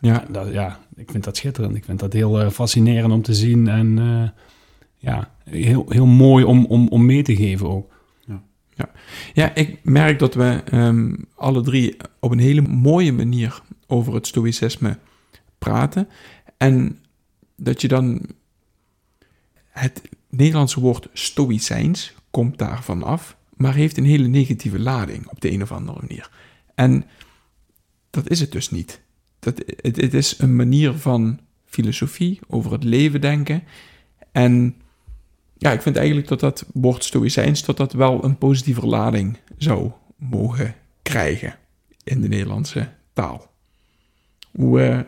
Ja, 0.00 0.24
Dat, 0.30 0.52
ja, 0.52 0.78
ik 0.96 1.10
vind 1.10 1.24
dat 1.24 1.36
schitterend. 1.36 1.76
Ik 1.76 1.84
vind 1.84 2.00
dat 2.00 2.12
heel 2.12 2.40
eh, 2.40 2.48
fascinerend 2.50 3.12
om 3.12 3.22
te 3.22 3.34
zien 3.34 3.68
en 3.68 3.98
eh, 3.98 4.42
ja, 4.96 5.28
heel, 5.50 5.86
heel 5.88 6.06
mooi 6.06 6.44
om, 6.44 6.64
om, 6.64 6.88
om 6.88 7.06
mee 7.06 7.22
te 7.22 7.36
geven 7.36 7.68
ook. 7.68 7.94
Ja, 9.32 9.54
ik 9.54 9.78
merk 9.82 10.18
dat 10.18 10.34
we 10.34 10.62
ehm, 10.64 11.14
alle 11.34 11.62
drie 11.62 11.96
op 12.20 12.30
een 12.30 12.38
hele 12.38 12.60
mooie 12.60 13.12
manier 13.12 13.62
over 13.86 14.14
het 14.14 14.26
stoïcisme 14.26 14.98
praten. 15.58 16.08
En 16.56 16.98
dat 17.56 17.80
je 17.80 17.88
dan 17.88 18.26
het 19.68 20.02
Nederlandse 20.30 20.80
woord 20.80 21.08
stoïcijns 21.12 22.14
komt 22.30 22.58
daarvan 22.58 23.02
af, 23.02 23.36
maar 23.56 23.74
heeft 23.74 23.96
een 23.96 24.04
hele 24.04 24.26
negatieve 24.26 24.78
lading 24.78 25.28
op 25.28 25.40
de 25.40 25.50
een 25.50 25.62
of 25.62 25.72
andere 25.72 25.98
manier. 26.00 26.30
En 26.74 27.04
dat 28.10 28.30
is 28.30 28.40
het 28.40 28.52
dus 28.52 28.70
niet. 28.70 29.00
Dat, 29.38 29.62
het 29.76 30.14
is 30.14 30.38
een 30.38 30.56
manier 30.56 30.92
van 30.92 31.40
filosofie, 31.64 32.40
over 32.46 32.72
het 32.72 32.84
leven 32.84 33.20
denken. 33.20 33.62
En 34.32 34.74
ja, 35.66 35.72
ik 35.72 35.82
vind 35.82 35.96
eigenlijk 35.96 36.28
dat 36.28 36.40
dat 36.40 36.64
woord 36.72 37.04
stoïcijns, 37.04 37.64
dat 37.64 37.76
dat 37.76 37.92
wel 37.92 38.24
een 38.24 38.38
positieve 38.38 38.86
lading 38.86 39.36
zou 39.58 39.90
mogen 40.16 40.74
krijgen 41.02 41.54
in 42.04 42.20
de 42.20 42.28
Nederlandse 42.28 42.88
taal. 43.12 43.50
Hoe, 44.52 44.80
eh, 44.82 44.98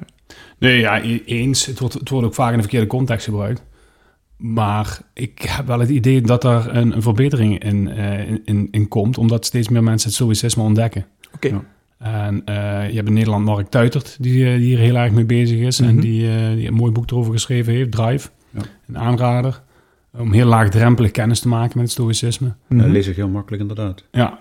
Nee, 0.59 0.79
ja, 0.79 1.03
e- 1.05 1.23
eens. 1.25 1.67
Het 1.67 1.79
wordt, 1.79 1.95
het 1.95 2.09
wordt 2.09 2.27
ook 2.27 2.35
vaak 2.35 2.51
in 2.51 2.57
de 2.57 2.63
verkeerde 2.63 2.87
context 2.87 3.25
gebruikt. 3.25 3.63
Maar 4.37 5.01
ik 5.15 5.43
heb 5.49 5.67
wel 5.67 5.79
het 5.81 5.89
idee 5.89 6.21
dat 6.21 6.45
er 6.45 6.77
een, 6.77 6.93
een 6.97 7.03
verbetering 7.03 7.63
in, 7.65 7.89
eh, 7.89 8.29
in- 8.29 8.43
in, 8.45 8.69
in 8.71 8.89
komt, 8.89 9.19
omdat 9.19 9.45
steeds 9.47 9.69
meer 9.69 9.83
mensen 9.83 10.09
het 10.09 10.17
stoïcisme 10.17 10.63
ontdekken. 10.63 11.07
Oké. 11.35 11.49
Ja. 11.49 11.65
En 11.99 12.43
eh, 12.45 12.55
je 12.89 12.95
hebt 12.97 13.09
in 13.09 13.13
Nederland 13.15 13.45
Mark 13.45 13.69
Tuitert, 13.69 14.17
die, 14.21 14.33
die 14.33 14.59
hier 14.59 14.79
heel 14.79 14.97
erg 14.97 15.13
mee 15.13 15.25
bezig 15.25 15.59
is. 15.59 15.81
Mhm. 15.81 15.89
En 15.89 16.01
die, 16.01 16.31
eh, 16.31 16.53
die 16.55 16.67
een 16.67 16.75
mooi 16.75 16.93
boek 16.93 17.11
erover 17.11 17.33
geschreven 17.33 17.73
heeft, 17.73 17.91
Drive. 17.91 18.29
Ja. 18.51 18.61
Een 18.89 18.99
aanrader. 18.99 19.63
Om 20.19 20.33
heel 20.33 20.47
laagdrempelig 20.47 21.11
kennis 21.11 21.41
te 21.41 21.49
maken 21.49 21.73
met 21.75 21.83
het 21.83 21.91
stoïcisme. 21.91 22.55
Mhm. 22.69 22.81
Dat 22.81 22.91
lees 22.91 23.07
ik 23.07 23.17
heel 23.17 23.29
makkelijk 23.29 23.63
inderdaad. 23.63 24.05
Ja. 24.11 24.39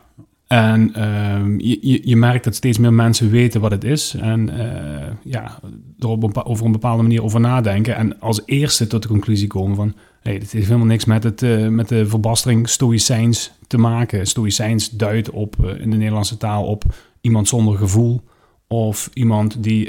En 0.48 0.94
ehm, 0.94 1.60
je, 1.60 1.78
je, 1.82 2.02
je 2.04 2.16
merkt 2.16 2.44
dat 2.44 2.56
steeds 2.56 2.78
meer 2.78 2.94
mensen 2.94 3.30
weten 3.30 3.62
wat 3.62 3.72
het 3.72 3.84
is. 3.84 4.14
En 4.14 4.50
eh, 4.50 5.08
ja, 5.24 5.60
er 6.00 6.08
op 6.08 6.24
een 6.24 6.46
over 6.46 6.66
een 6.66 6.72
bepaalde 6.72 7.04
manier 7.04 7.24
over 7.24 7.40
nadenken. 7.40 7.96
En 7.96 8.20
als 8.20 8.42
eerste 8.46 8.88
tot 8.88 9.02
de 9.02 9.08
conclusie 9.08 9.48
komen 9.48 9.76
van... 9.76 9.96
Hey, 10.22 10.40
dit 10.40 10.52
heeft 10.52 10.66
helemaal 10.66 10.88
niks 10.88 11.06
met, 11.06 11.24
het, 11.24 11.42
eh, 11.42 11.68
met 11.68 11.90
de 11.90 12.06
verbastering 12.06 12.70
stoïcijns 12.70 13.52
te 13.68 13.78
maken. 13.78 14.28
Stoïcijns 14.28 14.90
duidt 14.90 15.30
op, 15.30 15.56
eh, 15.66 15.82
in 15.82 15.90
de 15.90 15.98
Nederlandse 15.98 16.38
taal 16.38 16.66
op 16.66 16.84
iemand 17.22 17.48
zonder 17.48 17.78
gevoel... 17.78 18.22
of 18.68 19.10
iemand 19.14 19.64
die 19.64 19.86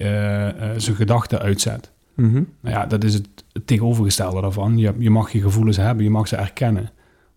zijn 0.77 0.97
gedachten 0.97 1.41
uitzet. 1.41 1.91
Mhm. 2.19 2.43
Nou 2.61 2.75
ja, 2.75 2.87
dat 2.87 3.05
is 3.05 3.15
het, 3.15 3.29
het 3.53 3.67
tegenovergestelde 3.67 4.41
daarvan. 4.41 4.79
Je, 4.79 4.95
je 4.99 5.11
mag 5.11 5.33
je 5.33 5.41
gevoelens 5.41 5.77
hebben, 5.77 6.05
je 6.05 6.11
mag 6.11 6.29
ze 6.29 6.37
erkennen. 6.37 6.91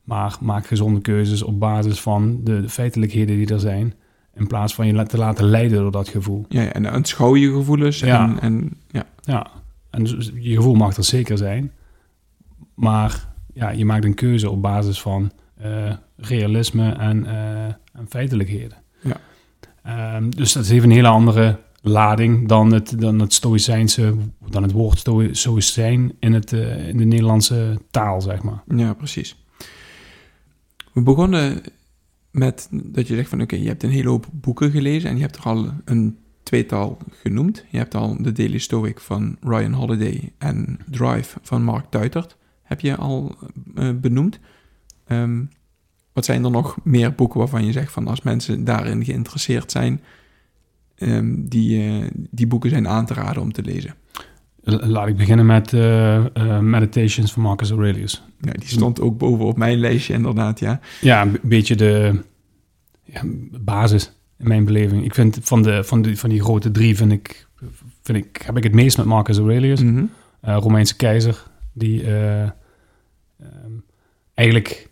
Maar 0.03 0.37
maak 0.41 0.65
gezonde 0.65 1.01
keuzes 1.01 1.43
op 1.43 1.59
basis 1.59 2.01
van 2.01 2.43
de 2.43 2.69
feitelijkheden 2.69 3.37
die 3.37 3.53
er 3.53 3.59
zijn. 3.59 3.93
In 4.33 4.47
plaats 4.47 4.75
van 4.75 4.87
je 4.87 5.05
te 5.05 5.17
laten 5.17 5.45
leiden 5.45 5.77
door 5.77 5.91
dat 5.91 6.07
gevoel. 6.07 6.45
Ja, 6.49 6.73
en 6.73 6.91
aanschouw 6.91 7.35
je 7.35 7.51
gevoelens. 7.51 7.99
Ja. 7.99 8.29
En, 8.29 8.39
en, 8.39 8.77
ja. 8.87 9.05
Ja, 9.21 9.47
en 9.89 10.03
dus 10.03 10.31
je 10.39 10.55
gevoel 10.55 10.73
mag 10.73 10.97
er 10.97 11.03
zeker 11.03 11.37
zijn. 11.37 11.71
Maar 12.73 13.27
ja, 13.53 13.69
je 13.69 13.85
maakt 13.85 14.05
een 14.05 14.13
keuze 14.13 14.49
op 14.49 14.61
basis 14.61 15.01
van 15.01 15.31
eh, 15.57 15.91
realisme 16.15 16.91
en, 16.91 17.25
eh, 17.25 17.65
en 17.65 18.05
feitelijkheden. 18.09 18.77
Ja. 19.01 19.17
Ehm, 19.83 20.29
dus 20.29 20.53
dat 20.53 20.67
heeft 20.67 20.83
een 20.83 20.91
hele 20.91 21.07
andere 21.07 21.57
lading 21.81 22.47
dan 22.47 22.73
het, 22.73 23.01
dan 23.01 23.19
het 23.19 23.33
stoïcijnse, 23.33 24.15
dan 24.49 24.63
het 24.63 24.71
woord 24.71 25.09
stoïcijn 25.31 26.13
in, 26.19 26.33
het, 26.33 26.53
eh, 26.53 26.87
in 26.87 26.97
de 26.97 27.05
Nederlandse 27.05 27.81
taal, 27.91 28.21
zeg 28.21 28.43
maar. 28.43 28.63
ja, 28.75 28.93
precies. 28.93 29.45
We 30.93 31.01
begonnen 31.01 31.61
met 32.31 32.67
dat 32.71 33.07
je 33.07 33.15
zegt 33.15 33.29
van 33.29 33.41
oké, 33.41 33.55
je 33.55 33.67
hebt 33.67 33.83
een 33.83 33.89
hele 33.89 34.09
hoop 34.09 34.27
boeken 34.31 34.71
gelezen 34.71 35.09
en 35.09 35.15
je 35.15 35.21
hebt 35.21 35.35
er 35.35 35.43
al 35.43 35.71
een 35.85 36.17
tweetal 36.43 36.97
genoemd. 37.09 37.65
Je 37.69 37.77
hebt 37.77 37.95
al 37.95 38.17
The 38.21 38.31
Daily 38.31 38.57
Stoic 38.57 38.99
van 38.99 39.37
Ryan 39.41 39.73
Holiday 39.73 40.33
en 40.37 40.79
Drive 40.89 41.39
van 41.41 41.63
Mark 41.63 41.85
Tuitert 41.89 42.37
heb 42.63 42.79
je 42.79 42.95
al 42.95 43.35
eh, 43.75 43.89
benoemd. 44.01 44.39
Ehm, 45.05 45.43
wat 46.13 46.25
zijn 46.25 46.43
er 46.43 46.51
nog 46.51 46.77
meer 46.83 47.15
boeken 47.15 47.39
waarvan 47.39 47.65
je 47.65 47.71
zegt 47.71 47.91
van 47.91 48.07
als 48.07 48.21
mensen 48.21 48.63
daarin 48.63 49.05
geïnteresseerd 49.05 49.71
zijn, 49.71 50.01
ehm, 51.01 51.33
die, 51.37 51.81
eh, 51.81 52.07
die 52.13 52.47
boeken 52.47 52.69
zijn 52.69 52.87
aan 52.87 53.05
te 53.05 53.13
raden 53.13 53.41
om 53.41 53.51
te 53.51 53.61
lezen? 53.61 53.95
Laat 54.63 55.07
ik 55.07 55.15
beginnen 55.15 55.45
met 55.45 55.73
eh, 55.73 56.15
eh, 56.35 56.59
Meditations 56.59 57.33
van 57.33 57.41
Marcus 57.41 57.69
Aurelius. 57.69 58.23
Ja, 58.39 58.51
die 58.51 58.67
stond 58.67 59.01
ook 59.01 59.17
boven 59.17 59.45
op 59.45 59.57
mijn 59.57 59.77
lijstje 59.77 60.13
inderdaad, 60.13 60.59
ja. 60.59 60.79
Ja, 61.01 61.21
een 61.21 61.39
beetje 61.41 61.75
de 61.75 62.19
ja, 63.03 63.21
basis 63.61 64.11
in 64.37 64.47
mijn 64.47 64.65
beleving. 64.65 65.05
Ik 65.05 65.13
vind 65.13 65.39
van, 65.41 65.61
de, 65.61 65.83
van, 65.83 66.01
die, 66.01 66.19
van 66.19 66.29
die 66.29 66.41
grote 66.41 66.71
drie 66.71 66.95
vind 66.95 67.11
ik, 67.11 67.47
vind 68.01 68.17
ik, 68.17 68.41
heb 68.45 68.57
ik 68.57 68.63
het 68.63 68.73
meest 68.73 68.97
met 68.97 69.05
Marcus 69.05 69.37
Aurelius. 69.37 69.83
Mhm. 69.83 70.05
Romeinse 70.41 70.95
keizer, 70.95 71.43
die 71.73 72.03
eh, 72.03 72.41
ehm, 72.41 72.51
eigenlijk 74.33 74.89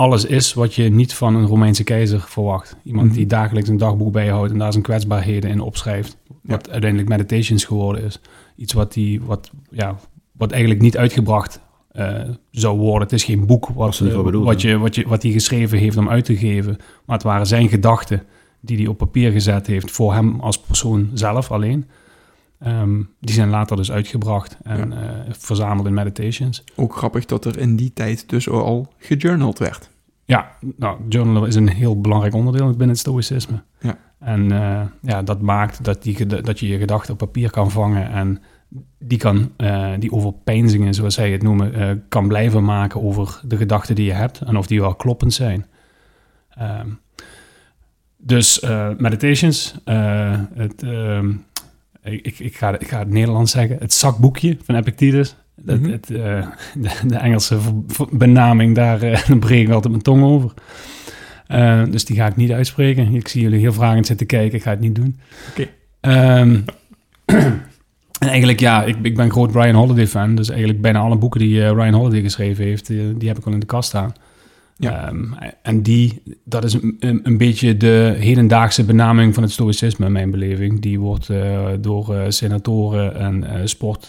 alles 0.00 0.24
is 0.24 0.54
wat 0.54 0.74
je 0.74 0.90
niet 0.90 1.14
van 1.14 1.34
een 1.34 1.46
Romeinse 1.46 1.84
keizer 1.84 2.20
verwacht. 2.20 2.76
Iemand 2.84 3.06
Mhm. 3.06 3.16
die 3.16 3.26
dagelijks 3.26 3.68
een 3.68 3.76
dagboek 3.76 4.12
bijhoudt 4.12 4.52
en 4.52 4.58
daar 4.58 4.72
zijn 4.72 4.84
kwetsbaarheden 4.84 5.50
in 5.50 5.60
opschrijft. 5.60 6.16
Wat 6.42 6.70
uiteindelijk 6.70 7.10
meditations 7.10 7.64
geworden 7.64 8.04
is. 8.04 8.20
Iets 8.56 8.72
wat, 8.72 8.92
die, 8.92 9.20
wat, 9.22 9.50
ja, 9.70 9.96
wat 10.32 10.50
eigenlijk 10.50 10.82
niet 10.82 10.96
uitgebracht 10.96 11.60
eh, 11.92 12.14
zou 12.50 12.78
worden. 12.78 13.02
Het 13.02 13.12
is 13.12 13.24
geen 13.24 13.46
boek 13.46 13.68
wat, 13.68 14.00
eh, 14.00 14.22
bedoeld, 14.22 14.44
wat, 14.44 14.60
je, 14.60 14.78
wat, 14.78 14.94
je, 14.94 15.08
wat 15.08 15.22
hij 15.22 15.32
geschreven 15.32 15.78
heeft 15.78 15.96
om 15.96 16.08
uit 16.08 16.24
te 16.24 16.36
geven. 16.36 16.76
Maar 17.06 17.16
het 17.16 17.26
waren 17.26 17.46
zijn 17.46 17.68
gedachten 17.68 18.22
die 18.60 18.76
hij 18.76 18.86
op 18.86 18.98
papier 18.98 19.30
gezet 19.30 19.66
heeft 19.66 19.90
voor 19.90 20.14
hem 20.14 20.40
als 20.40 20.60
persoon 20.60 21.10
zelf 21.14 21.50
alleen. 21.50 21.86
Ehm, 22.60 23.02
die 23.20 23.34
zijn 23.34 23.48
later 23.48 23.76
dus 23.76 23.92
uitgebracht 23.92 24.56
en 24.62 24.92
eh, 24.92 25.08
verzameld 25.30 25.86
in 25.86 25.94
meditations. 25.94 26.64
Ook 26.74 26.96
grappig 26.96 27.24
dat 27.24 27.44
er 27.44 27.58
in 27.58 27.76
die 27.76 27.92
tijd 27.92 28.28
dus 28.28 28.48
al 28.48 28.92
gejournald 28.98 29.58
werd. 29.58 29.90
Ja, 30.24 30.56
nou, 30.76 30.98
journalen 31.08 31.48
is 31.48 31.54
een 31.54 31.68
heel 31.68 32.00
belangrijk 32.00 32.34
onderdeel 32.34 32.66
binnen 32.66 32.88
het 32.88 32.98
stoïcisme. 32.98 33.62
Ja. 33.80 33.98
En 34.18 34.52
eh, 34.52 34.82
ja, 35.02 35.22
dat 35.22 35.40
maakt 35.40 35.84
dat, 35.84 36.02
die, 36.02 36.26
dat 36.26 36.60
je 36.60 36.68
je 36.68 36.78
gedachten 36.78 37.12
op 37.12 37.18
papier 37.18 37.50
kan 37.50 37.70
vangen 37.70 38.10
en 38.10 38.40
die, 38.98 39.18
kan, 39.18 39.52
eh, 39.56 39.92
die 39.98 40.12
overpeinzingen, 40.12 40.94
zoals 40.94 41.14
zij 41.14 41.30
het 41.30 41.42
noemen, 41.42 42.04
kan 42.08 42.28
blijven 42.28 42.64
maken 42.64 43.02
over 43.02 43.40
de 43.44 43.56
gedachten 43.56 43.94
die 43.94 44.04
je 44.04 44.12
hebt 44.12 44.40
en 44.40 44.56
of 44.56 44.66
die 44.66 44.80
wel 44.80 44.94
kloppend 44.94 45.32
zijn. 45.32 45.66
Ehm, 46.50 46.88
dus 48.16 48.60
meditations, 48.96 49.74
het, 50.54 50.82
ehm, 50.82 51.32
ik, 52.10 52.38
ik, 52.38 52.56
ga, 52.56 52.78
ik 52.78 52.88
ga 52.88 52.98
het 52.98 53.10
Nederlands 53.10 53.52
zeggen, 53.52 53.76
het 53.80 53.92
zakboekje 53.92 54.56
van 54.62 54.74
Epictetus. 54.74 55.36
Mhm. 55.64 55.90
het, 55.90 56.10
eh, 56.10 56.18
de, 56.74 56.90
de 57.06 57.16
Engelse 57.16 57.58
benaming, 58.10 58.74
daar 58.74 59.00
daar 59.28 59.38
breek 59.38 59.66
ik 59.66 59.72
altijd 59.72 59.92
mijn 59.92 60.04
tong 60.04 60.22
over. 60.22 60.52
Eh, 61.46 61.82
dus 61.90 62.04
die 62.04 62.16
ga 62.16 62.26
ik 62.26 62.36
niet 62.36 62.52
uitspreken. 62.52 63.14
Ik 63.14 63.28
zie 63.28 63.42
jullie 63.42 63.60
heel 63.60 63.72
vragend 63.72 64.06
zitten 64.06 64.26
kijken, 64.26 64.58
ik 64.58 64.62
ga 64.62 64.70
het 64.70 64.80
niet 64.80 64.94
doen. 64.94 65.18
Oké. 65.50 65.68
Ehm, 66.00 66.60
en 68.20 68.28
eigenlijk, 68.28 68.60
ja, 68.60 68.84
ik, 68.84 68.96
ik 69.02 69.16
ben 69.16 69.30
groot 69.30 69.54
Ryan 69.54 69.74
Holiday 69.74 70.06
fan. 70.06 70.34
Dus 70.34 70.48
eigenlijk 70.48 70.80
bijna 70.80 70.98
alle 70.98 71.16
boeken 71.16 71.40
die 71.40 71.72
Ryan 71.72 71.94
Holiday 71.94 72.20
geschreven 72.20 72.64
heeft, 72.64 72.90
eh, 72.90 72.96
die 73.16 73.28
heb 73.28 73.38
ik 73.38 73.46
al 73.46 73.52
in 73.52 73.60
de 73.60 73.66
kast 73.66 73.88
staan. 73.88 74.12
Ja. 74.80 75.08
Ehm, 75.08 75.32
en 75.62 75.82
die, 75.82 76.22
dat 76.44 76.64
is 76.64 76.72
een, 76.72 76.96
een, 77.22 77.38
beetje 77.38 77.76
de 77.76 78.16
hedendaagse 78.18 78.84
benaming 78.84 79.34
van 79.34 79.42
het 79.42 79.52
stoïcisme 79.52 80.06
in 80.06 80.12
mijn 80.12 80.30
beleving. 80.30 80.80
Die 80.80 81.00
wordt 81.00 81.30
eh, 81.30 81.68
door 81.80 82.14
eh, 82.14 82.24
senatoren 82.28 83.16
en 83.16 83.68
sport, 83.68 84.08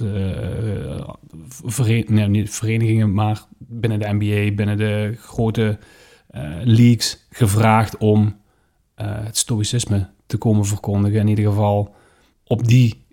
eh, 1.75 2.27
niet 2.27 2.49
verenigingen, 2.49 3.13
maar 3.13 3.41
binnen 3.57 3.99
de 3.99 4.13
NBA, 4.19 4.55
binnen 4.55 4.77
de 4.77 5.15
grote 5.17 5.77
leagues 6.63 7.25
gevraagd 7.29 7.97
om 7.97 8.35
het 8.95 9.37
stoïcisme 9.37 10.09
te 10.25 10.37
komen 10.37 10.65
verkondigen. 10.65 11.19
In 11.19 11.27
ieder 11.27 11.45
geval 11.45 11.95
op 12.43 12.67
die 12.67 13.03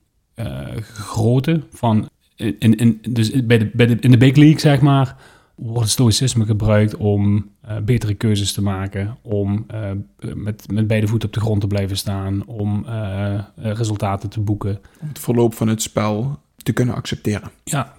grootte 0.83 1.63
van... 1.71 2.09
In, 2.37 2.77
in, 2.77 2.99
dus 3.09 3.45
bij 3.45 3.59
de, 3.59 3.97
in 4.01 4.11
de 4.11 4.17
big 4.17 4.37
league, 4.37 4.61
zeg 4.61 4.81
maar, 4.81 5.17
wordt 5.59 5.81
het 5.81 5.91
stoïcisme 5.91 6.45
gebruikt 6.45 6.97
om 6.97 7.51
eh, 7.61 7.77
betere 7.79 8.15
keuzes 8.15 8.53
te 8.53 8.63
maken, 8.63 9.17
om 9.23 9.65
eh, 9.69 9.91
met, 10.35 10.71
met 10.73 10.87
beide 10.87 11.07
voeten 11.07 11.29
op 11.29 11.35
de 11.35 11.41
grond 11.41 11.61
te 11.61 11.67
blijven 11.67 11.97
staan, 11.97 12.47
om 12.47 12.85
eh, 12.87 13.35
eh, 13.35 13.43
resultaten 13.57 14.29
te 14.29 14.41
boeken. 14.41 14.79
Om 15.01 15.09
het 15.09 15.19
verloop 15.19 15.55
van 15.55 15.69
het 15.69 15.83
spel 15.83 16.39
te 16.57 16.73
kunnen 16.73 16.95
accepteren. 16.95 17.51
Ja, 17.65 17.95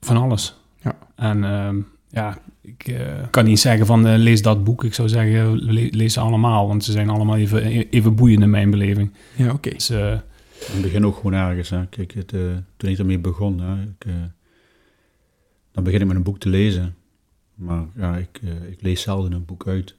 van 0.00 0.16
alles. 0.16 0.56
Ja. 0.82 0.98
En 1.14 1.44
ehm, 1.44 1.76
ja, 2.08 2.38
ik 2.60 2.88
eh, 2.88 3.06
kan 3.30 3.44
niet 3.44 3.60
zeggen 3.60 3.86
van 3.86 4.14
lees 4.16 4.42
dat 4.42 4.64
boek. 4.64 4.84
Ik 4.84 4.94
zou 4.94 5.08
zeggen 5.08 5.56
le- 5.64 5.88
lees 5.90 6.12
ze 6.12 6.20
allemaal, 6.20 6.66
want 6.68 6.84
ze 6.84 6.92
zijn 6.92 7.08
allemaal 7.08 7.36
even, 7.36 7.62
even 7.90 8.14
boeiend 8.14 8.42
in 8.42 8.50
mijn 8.50 8.70
beleving. 8.70 9.12
Ja, 9.36 9.52
oké. 9.52 9.70
Dus, 9.70 9.90
eh, 9.90 10.10
In 10.10 10.72
het 10.72 10.82
begin 10.82 11.06
ook 11.06 11.16
gewoon 11.16 11.32
ergens. 11.32 11.70
Hè. 11.70 11.86
Kijk, 11.86 12.12
het, 12.14 12.28
toen 12.76 12.90
ik 12.90 12.98
ermee 12.98 13.18
begon, 13.18 13.60
hè, 13.60 13.82
ik, 13.82 14.04
eh, 14.06 14.12
dan 15.76 15.84
begin 15.84 16.00
ik 16.00 16.06
met 16.06 16.16
een 16.16 16.22
boek 16.22 16.38
te 16.38 16.48
lezen. 16.48 16.94
Maar 17.54 17.86
ja, 17.94 18.16
ik, 18.16 18.40
eh, 18.42 18.68
ik 18.70 18.82
lees 18.82 19.00
zelden 19.00 19.32
een 19.32 19.44
boek 19.44 19.66
uit. 19.66 19.90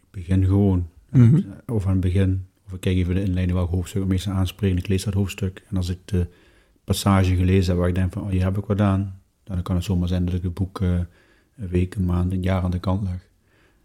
Ik 0.00 0.10
begin 0.10 0.44
gewoon. 0.44 0.88
Mhm. 1.08 1.40
Of 1.66 1.84
aan 1.84 1.92
het 1.92 2.00
begin, 2.00 2.46
of 2.66 2.72
ik 2.72 2.80
kijk 2.80 2.96
even 2.96 3.14
de 3.14 3.22
inleiding 3.22 3.58
welk 3.58 3.70
hoofdstuk 3.70 4.00
het 4.00 4.10
meest 4.10 4.26
aanspreken. 4.26 4.78
Ik 4.78 4.88
lees 4.88 5.04
dat 5.04 5.14
hoofdstuk. 5.14 5.64
En 5.68 5.76
als 5.76 5.88
ik 5.88 5.98
de 6.04 6.26
passage 6.84 7.36
gelezen 7.36 7.70
heb 7.70 7.76
waar 7.76 7.88
ik 7.88 7.94
denk 7.94 8.12
van, 8.12 8.22
oh, 8.22 8.30
hier 8.30 8.42
heb 8.42 8.58
ik 8.58 8.64
wat 8.64 8.80
aan. 8.80 9.20
Dan 9.44 9.62
kan 9.62 9.74
het 9.74 9.84
zomaar 9.84 10.08
zijn 10.08 10.24
dat 10.24 10.34
ik 10.34 10.42
het 10.42 10.54
boek 10.54 10.80
eh, 10.80 10.98
een 11.56 11.68
week, 11.68 11.94
een 11.94 12.04
maand, 12.04 12.32
een 12.32 12.42
jaar 12.42 12.62
aan 12.62 12.70
de 12.70 12.80
kant 12.80 13.02
leg. 13.02 13.28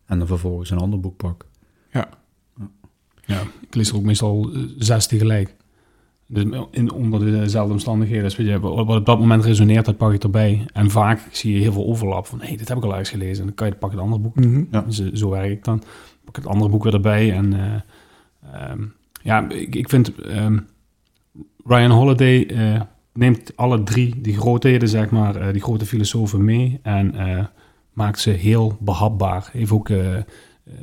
En 0.06 0.18
dan 0.18 0.28
vervolgens 0.28 0.70
een 0.70 0.78
ander 0.78 1.00
boek 1.00 1.18
pak. 1.18 1.46
Ja. 1.92 2.10
ja, 3.26 3.42
ik 3.62 3.76
lees 3.76 3.90
er 3.90 3.96
ook 3.96 4.04
meestal 4.04 4.54
eh, 4.54 4.62
zes 4.78 5.08
tegelijk. 5.08 5.56
Dus 6.30 6.44
in, 6.72 6.92
onder 6.92 7.20
dezelfde 7.20 7.74
omstandigheden. 7.74 8.38
Weet 8.38 8.48
je, 8.48 8.60
wat 8.60 8.86
wat 8.86 8.98
op 8.98 9.06
dat 9.06 9.20
moment 9.20 9.44
resoneert, 9.46 9.86
dat 9.86 9.98
pak 9.98 10.14
ik 10.14 10.24
erbij. 10.24 10.66
En 10.74 10.92
vaak 10.92 11.28
zie 11.32 11.54
je 11.54 11.60
heel 11.60 11.72
veel 11.72 11.86
overlap 11.86 12.26
van, 12.26 12.40
hé, 12.40 12.48
hey, 12.48 12.58
dit 12.58 12.68
heb 12.68 12.78
ik 12.78 12.84
al 12.84 12.90
ergens 12.90 13.10
gelezen. 13.10 13.40
En 13.40 13.46
dan 13.46 13.56
kan 13.56 13.68
je 13.68 13.74
pak 13.74 13.92
het 13.92 14.00
andere 14.00 14.22
boek 14.22 14.36
Mhm. 14.36 14.64
Ja. 14.72 14.86
Zo, 14.90 15.04
zo 15.14 15.30
werk 15.30 15.52
ik 15.52 15.64
dan. 15.64 15.84
Pak 16.26 16.36
het 16.36 16.48
andere 16.48 16.70
boek 16.70 16.84
weer 16.84 16.94
erbij. 16.94 17.34
En 17.34 17.54
eh, 17.54 17.82
ehm, 18.54 18.82
ja, 19.22 19.50
ik, 19.50 19.76
ik 19.76 19.90
vind 19.90 20.16
ehm, 20.16 20.58
Ryan 21.66 21.92
Holiday 21.92 22.46
eh, 22.46 22.82
neemt 23.14 23.52
alle 23.56 23.84
drie 23.84 24.22
die 24.22 24.38
grootheden, 24.38 24.90
zeg 24.90 25.10
maar, 25.10 25.36
eh, 25.36 25.52
die 25.54 25.62
grote 25.62 25.86
filosofen 25.86 26.46
mee 26.46 26.80
en 26.82 27.16
maakt 27.94 28.20
ze 28.20 28.30
heel 28.30 28.78
behapbaar. 28.80 29.50
Heeft 29.52 29.72
ook 29.72 29.90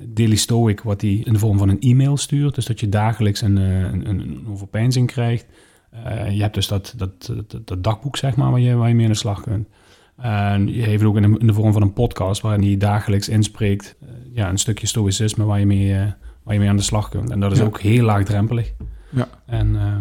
Daily 0.07 0.37
Stoic, 0.37 0.81
wat 0.81 1.01
hij 1.01 1.11
in 1.25 1.33
de 1.33 1.39
vorm 1.39 1.59
van 1.59 1.69
een 1.69 1.81
e-mail 1.81 2.17
stuurt. 2.17 2.55
Dus 2.55 2.67
dat 2.67 2.81
je 2.81 2.89
dagelijks 2.89 3.41
een, 3.41 3.59
eh, 3.59 3.79
een, 3.81 4.09
een, 4.09 4.47
overpeinzing 4.49 5.07
krijgt. 5.07 5.47
Eh, 5.91 6.31
je 6.37 6.43
hebt 6.43 6.55
dus 6.55 6.69
dat, 6.69 6.95
dat, 6.97 7.33
dat, 7.47 7.67
dat 7.67 7.85
dagboek, 7.85 8.17
zeg 8.17 8.37
maar, 8.37 8.51
waar 8.51 8.61
je, 8.61 8.75
waar 8.75 8.89
je 8.89 8.95
mee 8.95 9.05
aan 9.07 9.13
de 9.13 9.19
slag 9.19 9.41
kunt. 9.43 9.69
En 10.17 10.67
je 10.69 10.83
heeft 10.83 11.01
het 11.01 11.09
ook 11.09 11.17
in 11.17 11.33
de, 11.33 11.39
in 11.39 11.47
de 11.47 11.53
vorm 11.53 11.73
van 11.73 11.83
een 11.83 11.93
podcast 11.93 12.41
waarin 12.43 12.63
hij 12.63 12.77
dagelijks 12.77 13.29
inspreekt. 13.29 13.97
eh, 14.01 14.09
ja, 14.33 14.49
een 14.51 14.59
stukje 14.59 14.87
stoïcisme 14.87 15.45
waar 15.45 15.59
je, 15.59 15.67
mee, 15.67 15.95
eh, 15.95 16.07
waar 16.43 16.55
je 16.55 16.61
mee 16.61 16.69
aan 16.69 16.77
de 16.77 16.83
slag 16.83 17.09
kunt. 17.09 17.31
En 17.31 17.41
dat 17.41 17.53
is 17.53 17.59
Ja. 17.59 17.65
ook 17.65 17.81
heel 17.81 18.05
laagdrempelig. 18.05 18.73
Ja. 19.11 19.29
En 19.47 19.77
eh, 19.77 19.97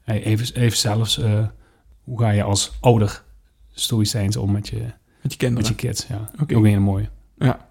hij 0.00 0.18
heeft, 0.54 0.78
zelfs, 0.78 1.18
eh, 1.18 1.46
hoe 2.02 2.18
ga 2.20 2.30
je 2.30 2.42
als 2.42 2.76
ouder 2.80 3.22
stoïcijns 3.72 4.36
om 4.36 4.52
met 4.52 4.68
je, 4.68 4.76
Met 4.76 4.84
je 4.86 4.92
met 5.22 5.36
kinderen. 5.36 5.68
je 5.68 5.74
kids. 5.74 6.06
Ja, 6.06 6.30
Oké. 6.40 6.54
ook 6.54 6.60
een 6.60 6.68
hele 6.68 6.80
mooie. 6.80 7.08
Ja. 7.38 7.65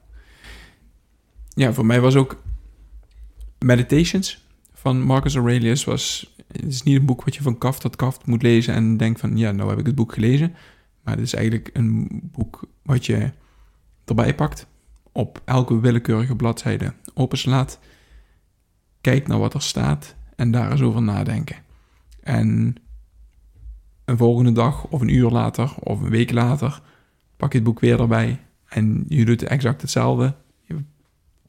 Ja, 1.56 1.74
voor 1.74 1.86
mij 1.86 2.02
was 2.02 2.15
ook 2.15 2.41
Meditations 3.60 4.46
van 4.74 5.02
Marcus 5.02 5.36
Aurelius 5.36 5.84
was... 5.84 6.34
Het 6.52 6.65
is 6.65 6.84
niet 6.84 7.00
een 7.00 7.06
boek 7.06 7.24
wat 7.24 7.36
je 7.36 7.41
van 7.41 7.58
kaft 7.58 7.82
tot 7.82 7.96
kaft 7.96 8.26
moet 8.26 8.41
lezen 8.41 8.74
en 8.74 8.98
denkt 8.98 9.20
van... 9.20 9.38
Ja, 9.38 9.52
nou 9.52 9.70
heb 9.70 9.80
ik 9.80 9.86
het 9.86 9.96
boek 9.96 10.13
gelezen. 10.13 10.56
Maar 11.04 11.15
het 11.15 11.24
is 11.24 11.34
eigenlijk 11.34 11.70
een 11.74 12.20
boek 12.24 12.68
wat 12.82 13.06
je 13.06 13.32
erbij 14.06 14.36
pakt. 14.36 14.68
Op 15.12 15.41
elke 15.46 15.80
willekeurige 15.80 16.36
bladzijde 16.36 16.94
openslaat. 17.13 17.80
Kijkt 19.02 19.28
naar 19.28 19.39
wat 19.39 19.54
er 19.54 19.62
staat 19.62 20.15
en 20.36 20.52
daar 20.52 20.72
eens 20.72 20.82
over 20.82 21.02
nadenken. 21.02 21.56
En 22.20 22.76
een 24.06 24.18
volgende 24.18 24.52
dag 24.52 24.88
of 24.88 25.02
een 25.02 25.13
uur 25.13 25.30
later 25.30 25.76
of 25.80 26.02
een 26.02 26.10
week 26.10 26.32
later... 26.32 26.82
pak 27.38 27.52
je 27.52 27.58
het 27.58 27.68
boek 27.68 27.80
weer 27.80 28.00
erbij 28.00 28.39
en 28.65 29.06
je 29.08 29.26
doet 29.26 29.44
exact 29.44 29.82
hetzelfde. 29.82 30.36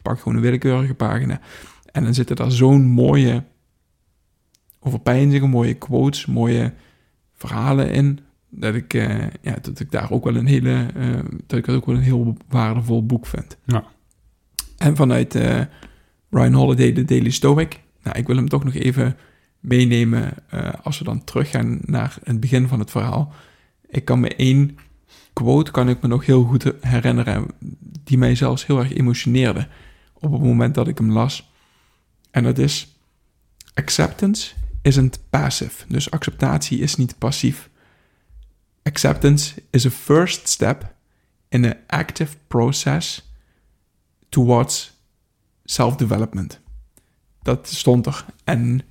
Je 0.07 0.13
pakt 0.13 0.23
gewoon 0.23 0.37
een 0.37 0.45
willekeurige 0.45 0.95
pagina. 0.95 1.41
En 1.93 2.05
dan 2.05 2.15
zitten 2.15 2.37
daar 2.37 2.51
zo'n 2.51 2.87
mooie 2.87 3.45
overpeinzingen, 4.81 5.51
mooie 5.51 5.75
quotes, 5.75 6.27
mooie 6.27 6.73
verhalen 7.35 7.91
in. 7.91 8.19
Dat 8.49 8.75
ik, 8.75 8.95
eh, 8.95 9.19
ja, 9.41 9.57
dat 9.63 9.81
ik 9.81 9.91
daar 9.91 10.11
ook 10.11 10.25
wel 10.25 10.37
een 10.37 10.47
hele, 10.47 10.87
eh, 10.95 11.19
dat 11.47 11.59
ik 11.59 11.67
het 11.67 11.77
ook 11.77 11.87
wel 11.87 11.95
een 11.95 12.03
heel 12.03 12.37
waardevol 12.49 13.07
boek 13.07 13.27
vind. 13.27 13.59
Ja. 13.65 13.85
En 14.77 14.97
vanuit 14.97 15.35
eh, 15.35 15.61
Ryan 16.31 16.53
Holiday, 16.53 16.93
de 16.93 17.05
Daily 17.05 17.31
Stoic. 17.31 17.81
Nou, 18.03 18.19
ik 18.19 18.27
wil 18.27 18.37
hem 18.37 18.49
toch 18.49 18.65
nog 18.65 18.75
even 18.75 19.17
meenemen 19.61 20.33
als 20.83 20.99
we 20.99 21.05
dan 21.05 21.25
teruggaan 21.25 21.79
naar 21.85 22.17
het 22.25 22.41
begin 22.41 22.69
van 22.69 22.79
het 22.79 22.91
verhaal. 22.91 23.33
Ik 23.89 24.05
kan 24.05 24.21
me 24.21 24.37
één 24.37 24.79
quote 25.33 25.71
kan 25.71 25.89
ik 25.89 26.03
me 26.03 26.09
nog 26.09 26.27
heel 26.27 26.45
goed 26.45 26.73
herinneren, 26.81 27.47
die 28.05 28.19
mij 28.19 28.35
zelfs 28.35 28.67
heel 28.67 28.79
erg 28.79 28.95
emotioneerde 28.95 29.69
op 30.21 30.33
het 30.33 30.43
moment 30.43 30.75
dat 30.75 30.89
ik 30.89 30.99
hem 30.99 31.13
las. 31.13 31.51
En 32.31 32.43
dat 32.43 32.59
is: 32.59 32.99
Acceptance 33.75 34.55
isn't 34.83 35.19
passive. 35.31 35.85
Dus 35.89 36.11
acceptatie 36.11 36.79
is 36.79 36.97
niet 36.97 37.19
passief. 37.19 37.71
Acceptance 38.83 39.63
is 39.71 39.87
a 39.87 39.91
first 39.91 40.49
step 40.49 40.95
in 41.49 41.65
an 41.65 41.75
active 41.87 42.37
process 42.47 43.31
towards 44.29 44.93
self-development. 45.65 46.61
Dat 47.43 47.69
stond 47.69 48.07
er. 48.07 48.25
En 48.45 48.83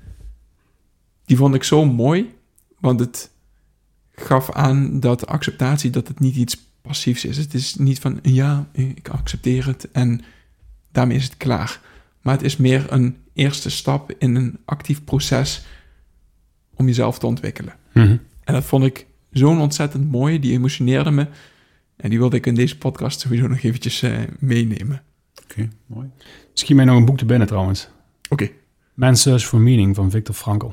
die 1.25 1.38
vond 1.38 1.55
ik 1.55 1.63
zo 1.63 1.85
mooi, 1.85 2.35
want 2.79 2.99
het 2.99 3.31
gaf 4.11 4.51
aan 4.51 4.99
dat 4.99 5.27
acceptatie, 5.27 5.89
dat 5.89 6.07
het 6.07 6.19
niet 6.19 6.35
iets 6.35 6.57
passiefs 6.81 7.25
is. 7.25 7.38
Het 7.38 7.53
is 7.53 7.75
niet 7.75 7.99
van, 7.99 8.19
ja, 8.21 8.67
ik 8.71 9.09
accepteer 9.09 9.65
het 9.65 9.91
en 9.91 10.21
daarmee 10.95 11.17
is 11.17 11.23
het 11.23 11.38
klaar. 11.38 11.79
Maar 12.21 12.34
het 12.34 12.43
is 12.43 12.58
meer 12.58 12.86
een 12.89 13.17
eerste 13.34 13.69
stap 13.69 14.12
in 14.17 14.36
een 14.36 14.58
actief 14.65 15.03
proces 15.03 15.65
om 16.73 16.86
jezelf 16.86 17.19
te 17.19 17.25
ontwikkelen. 17.25 17.73
Mhm. 17.93 18.17
En 18.43 18.53
dat 18.53 18.63
vond 18.63 18.84
ik 18.84 19.05
zo'n 19.31 19.62
ontzettend 19.62 20.12
mooi, 20.12 20.39
die 20.39 20.51
emotioneerde 20.51 21.12
me. 21.12 21.27
En 21.95 22.10
die 22.10 22.19
wilde 22.19 22.36
ik 22.36 22.45
in 22.45 22.55
deze 22.55 22.77
podcast 22.77 23.19
sowieso 23.19 23.47
nog 23.47 23.62
eventjes 23.62 24.01
eh, 24.01 24.17
meenemen. 24.39 25.01
Oké, 25.43 25.69
mooi. 25.86 26.10
Schiet 26.53 26.75
mij 26.75 26.86
nog 26.86 26.97
een 26.97 27.05
boek 27.05 27.17
te 27.17 27.25
binnen 27.25 27.47
trouwens. 27.47 27.89
Oké, 28.29 28.49
Man's 28.93 29.21
Search 29.21 29.45
for 29.45 29.60
Meaning 29.60 29.95
van 29.95 30.12
Viktor 30.12 30.36
Frankl. 30.36 30.71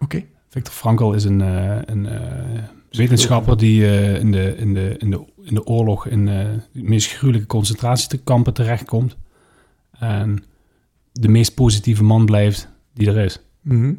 oké. 0.00 0.24
Victor 0.48 0.74
Frankl 0.74 1.12
is 1.12 1.24
een, 1.24 1.40
eh, 1.40 1.78
een 1.84 2.06
eh, 2.06 2.62
wetenschapper 2.90 3.56
die 3.56 3.86
in, 4.18 4.32
de, 4.32 4.54
in, 4.56 4.74
de, 4.74 4.96
in, 4.98 5.10
de, 5.10 5.24
in 5.42 5.54
de 5.54 5.64
oorlog 5.64 6.06
in 6.06 6.26
de 6.26 6.60
meest 6.72 7.12
gruwelijke 7.12 7.46
concentratiekampen 7.46 8.54
terechtkomt. 8.54 9.16
En 9.98 10.44
de 11.12 11.28
meest 11.28 11.54
positieve 11.54 12.04
man 12.04 12.24
blijft 12.24 12.68
die 12.92 13.08
er 13.08 13.18
is. 13.18 13.40
Mhm. 13.60 13.94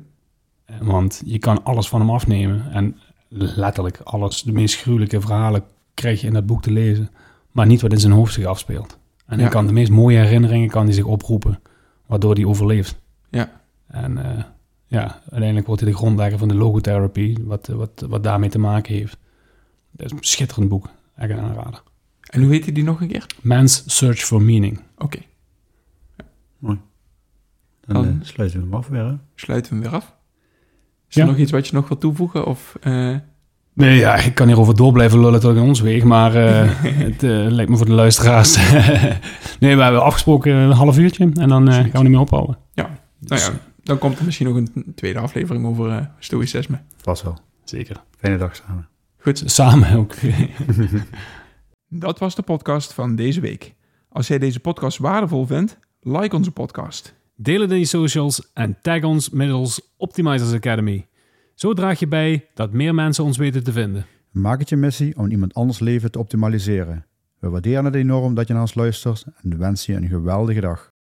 Want 0.82 1.22
je 1.26 1.40
kan 1.40 1.64
alles 1.64 1.90
van 1.90 2.00
hem 2.00 2.10
afnemen. 2.10 2.72
En 2.72 2.98
letterlijk 3.30 4.00
alles, 4.04 4.42
de 4.42 4.52
meest 4.52 4.76
gruwelijke 4.76 5.22
verhalen 5.22 5.64
krijg 5.94 6.22
je 6.22 6.28
in 6.28 6.34
dat 6.34 6.46
boek 6.46 6.62
te 6.62 6.72
lezen. 6.72 7.10
Maar 7.52 7.66
niet 7.66 7.82
wat 7.82 7.92
in 7.92 8.00
zijn 8.00 8.14
hoofd 8.14 8.34
zich 8.34 8.46
afspeelt. 8.46 8.98
En 9.26 9.40
hij 9.40 9.50
kan 9.50 9.68
de 9.68 9.74
meest 9.74 9.92
mooie 9.92 10.18
herinneringen 10.18 10.70
kan 10.70 10.86
hij 10.86 10.94
zich 10.94 11.06
oproepen. 11.06 11.60
Waardoor 12.06 12.34
hij 12.34 12.46
overleeft. 12.46 12.98
Ja. 13.30 13.62
En 13.88 14.18
eh, 14.18 14.44
ja, 14.86 15.22
uiteindelijk 15.22 15.68
wordt 15.68 15.82
hij 15.82 15.92
de 15.92 15.98
grondlegger 15.98 16.38
van 16.38 16.48
de 16.48 16.54
logotherapie. 16.54 17.38
Wat, 17.44 17.68
wat, 17.68 18.06
wat 18.08 18.24
daarmee 18.24 18.50
te 18.50 18.60
maken 18.60 18.94
heeft. 18.94 19.18
Dat 19.92 20.06
is 20.06 20.12
een 20.12 20.18
schitterend 20.24 20.70
boek. 20.70 20.90
Echt 21.16 21.30
een 21.30 21.40
aanrader. 21.40 21.84
En 22.22 22.42
hoe 22.42 22.52
heette 22.52 22.72
die 22.72 22.84
nog 22.84 23.02
een 23.02 23.08
keer? 23.08 23.26
Man's 23.42 23.84
Search 23.86 24.20
for 24.20 24.42
Meaning. 24.42 24.80
Oké, 24.98 25.20
Dan 27.88 28.04
Dan- 28.04 28.06
eh, 28.22 28.28
sluiten 28.28 28.60
we 28.60 28.66
hem 28.66 28.74
af 28.76 28.88
weer. 28.88 29.06
hè? 29.06 29.14
sluiten 29.36 29.72
we 29.74 29.78
hem 29.82 29.90
weer 29.92 30.00
af. 30.00 30.16
Is 31.10 31.16
er 31.16 31.22
Ja. 31.22 31.28
nog 31.28 31.38
iets 31.38 31.52
wat 31.52 31.68
je 31.68 31.74
nog 31.76 31.88
wilt 31.88 32.00
toevoegen? 32.02 32.46
Of, 32.46 32.78
eh, 32.82 33.16
Nee, 33.74 33.98
ja, 33.98 34.16
ik 34.16 34.36
kan 34.36 34.48
hierover 34.48 34.76
door 34.76 34.92
blijven 34.92 35.20
lullen 35.20 35.40
tot 35.40 35.52
ik 35.52 35.58
aan 35.62 35.68
ons 35.68 35.80
weeg, 35.82 36.04
maar 36.04 36.36
eh, 36.36 36.70
het 37.08 37.24
eh, 37.24 37.30
lijkt 37.30 37.70
me 37.72 37.78
voor 37.78 37.86
de 37.86 37.92
luisteraars. 37.94 38.56
nee, 39.60 39.76
we 39.76 39.82
hebben 39.84 40.04
afgesproken 40.04 40.54
een 40.54 40.72
half 40.72 40.98
uurtje 40.98 41.30
en 41.34 41.50
dan 41.50 41.68
eh, 41.68 41.74
gaan 41.76 41.92
we 41.92 41.98
niet 42.00 42.10
meer 42.10 42.20
ophouden. 42.20 42.58
nou 42.74 42.90
Dus, 43.20 43.46
ja, 43.46 43.54
dan 43.84 43.98
komt 43.98 44.20
er 44.20 44.26
misschien 44.26 44.48
nog 44.48 44.56
een 44.56 44.94
tweede 44.96 45.20
aflevering 45.20 45.66
over 45.66 46.10
stoïcisme. 46.20 46.80
Vast 47.02 47.24
wel. 47.24 47.38
Zeker. 47.64 48.04
Fijne 48.18 48.38
dag 48.38 48.56
samen. 48.56 48.88
Goed, 49.18 49.44
Samen 49.46 49.96
ook. 49.96 50.14
dat 51.90 52.20
was 52.20 52.36
de 52.36 52.42
podcast 52.42 52.94
van 52.94 53.16
deze 53.16 53.40
week. 53.42 53.74
Als 54.10 54.28
jij 54.28 54.38
deze 54.40 54.60
podcast 54.60 54.98
waardevol 54.98 55.46
vindt, 55.46 55.80
like 56.02 56.36
onze 56.36 56.52
podcast. 56.52 57.16
Deel 57.40 57.62
het 57.62 57.72
in 57.72 57.80
je 57.80 57.86
socials 57.86 58.52
en 58.54 58.78
tag 58.82 59.04
ons 59.04 59.30
middels 59.30 59.82
Optimizers 59.98 60.54
Academy. 60.54 61.08
Zo 61.54 61.74
draag 61.74 62.00
je 62.00 62.08
bij 62.08 62.48
dat 62.54 62.72
meer 62.72 62.94
mensen 62.94 63.24
ons 63.24 63.38
weten 63.38 63.64
te 63.64 63.72
vinden. 63.72 64.06
Maak 64.32 64.60
het 64.60 64.70
je 64.70 64.76
missie 64.76 65.18
om 65.18 65.30
iemand 65.30 65.54
anders 65.54 65.80
leven 65.80 66.12
te 66.12 66.20
optimaliseren. 66.20 67.06
We 67.40 67.50
waarderen 67.50 67.86
het 67.86 67.96
enorm 67.96 68.34
dat 68.34 68.48
je 68.48 68.54
naar 68.54 68.62
ons 68.62 68.76
luistert 68.76 69.26
en 69.42 69.58
wensen 69.58 69.94
je 69.94 70.00
een 70.00 70.08
geweldige 70.08 70.60
dag. 70.60 70.94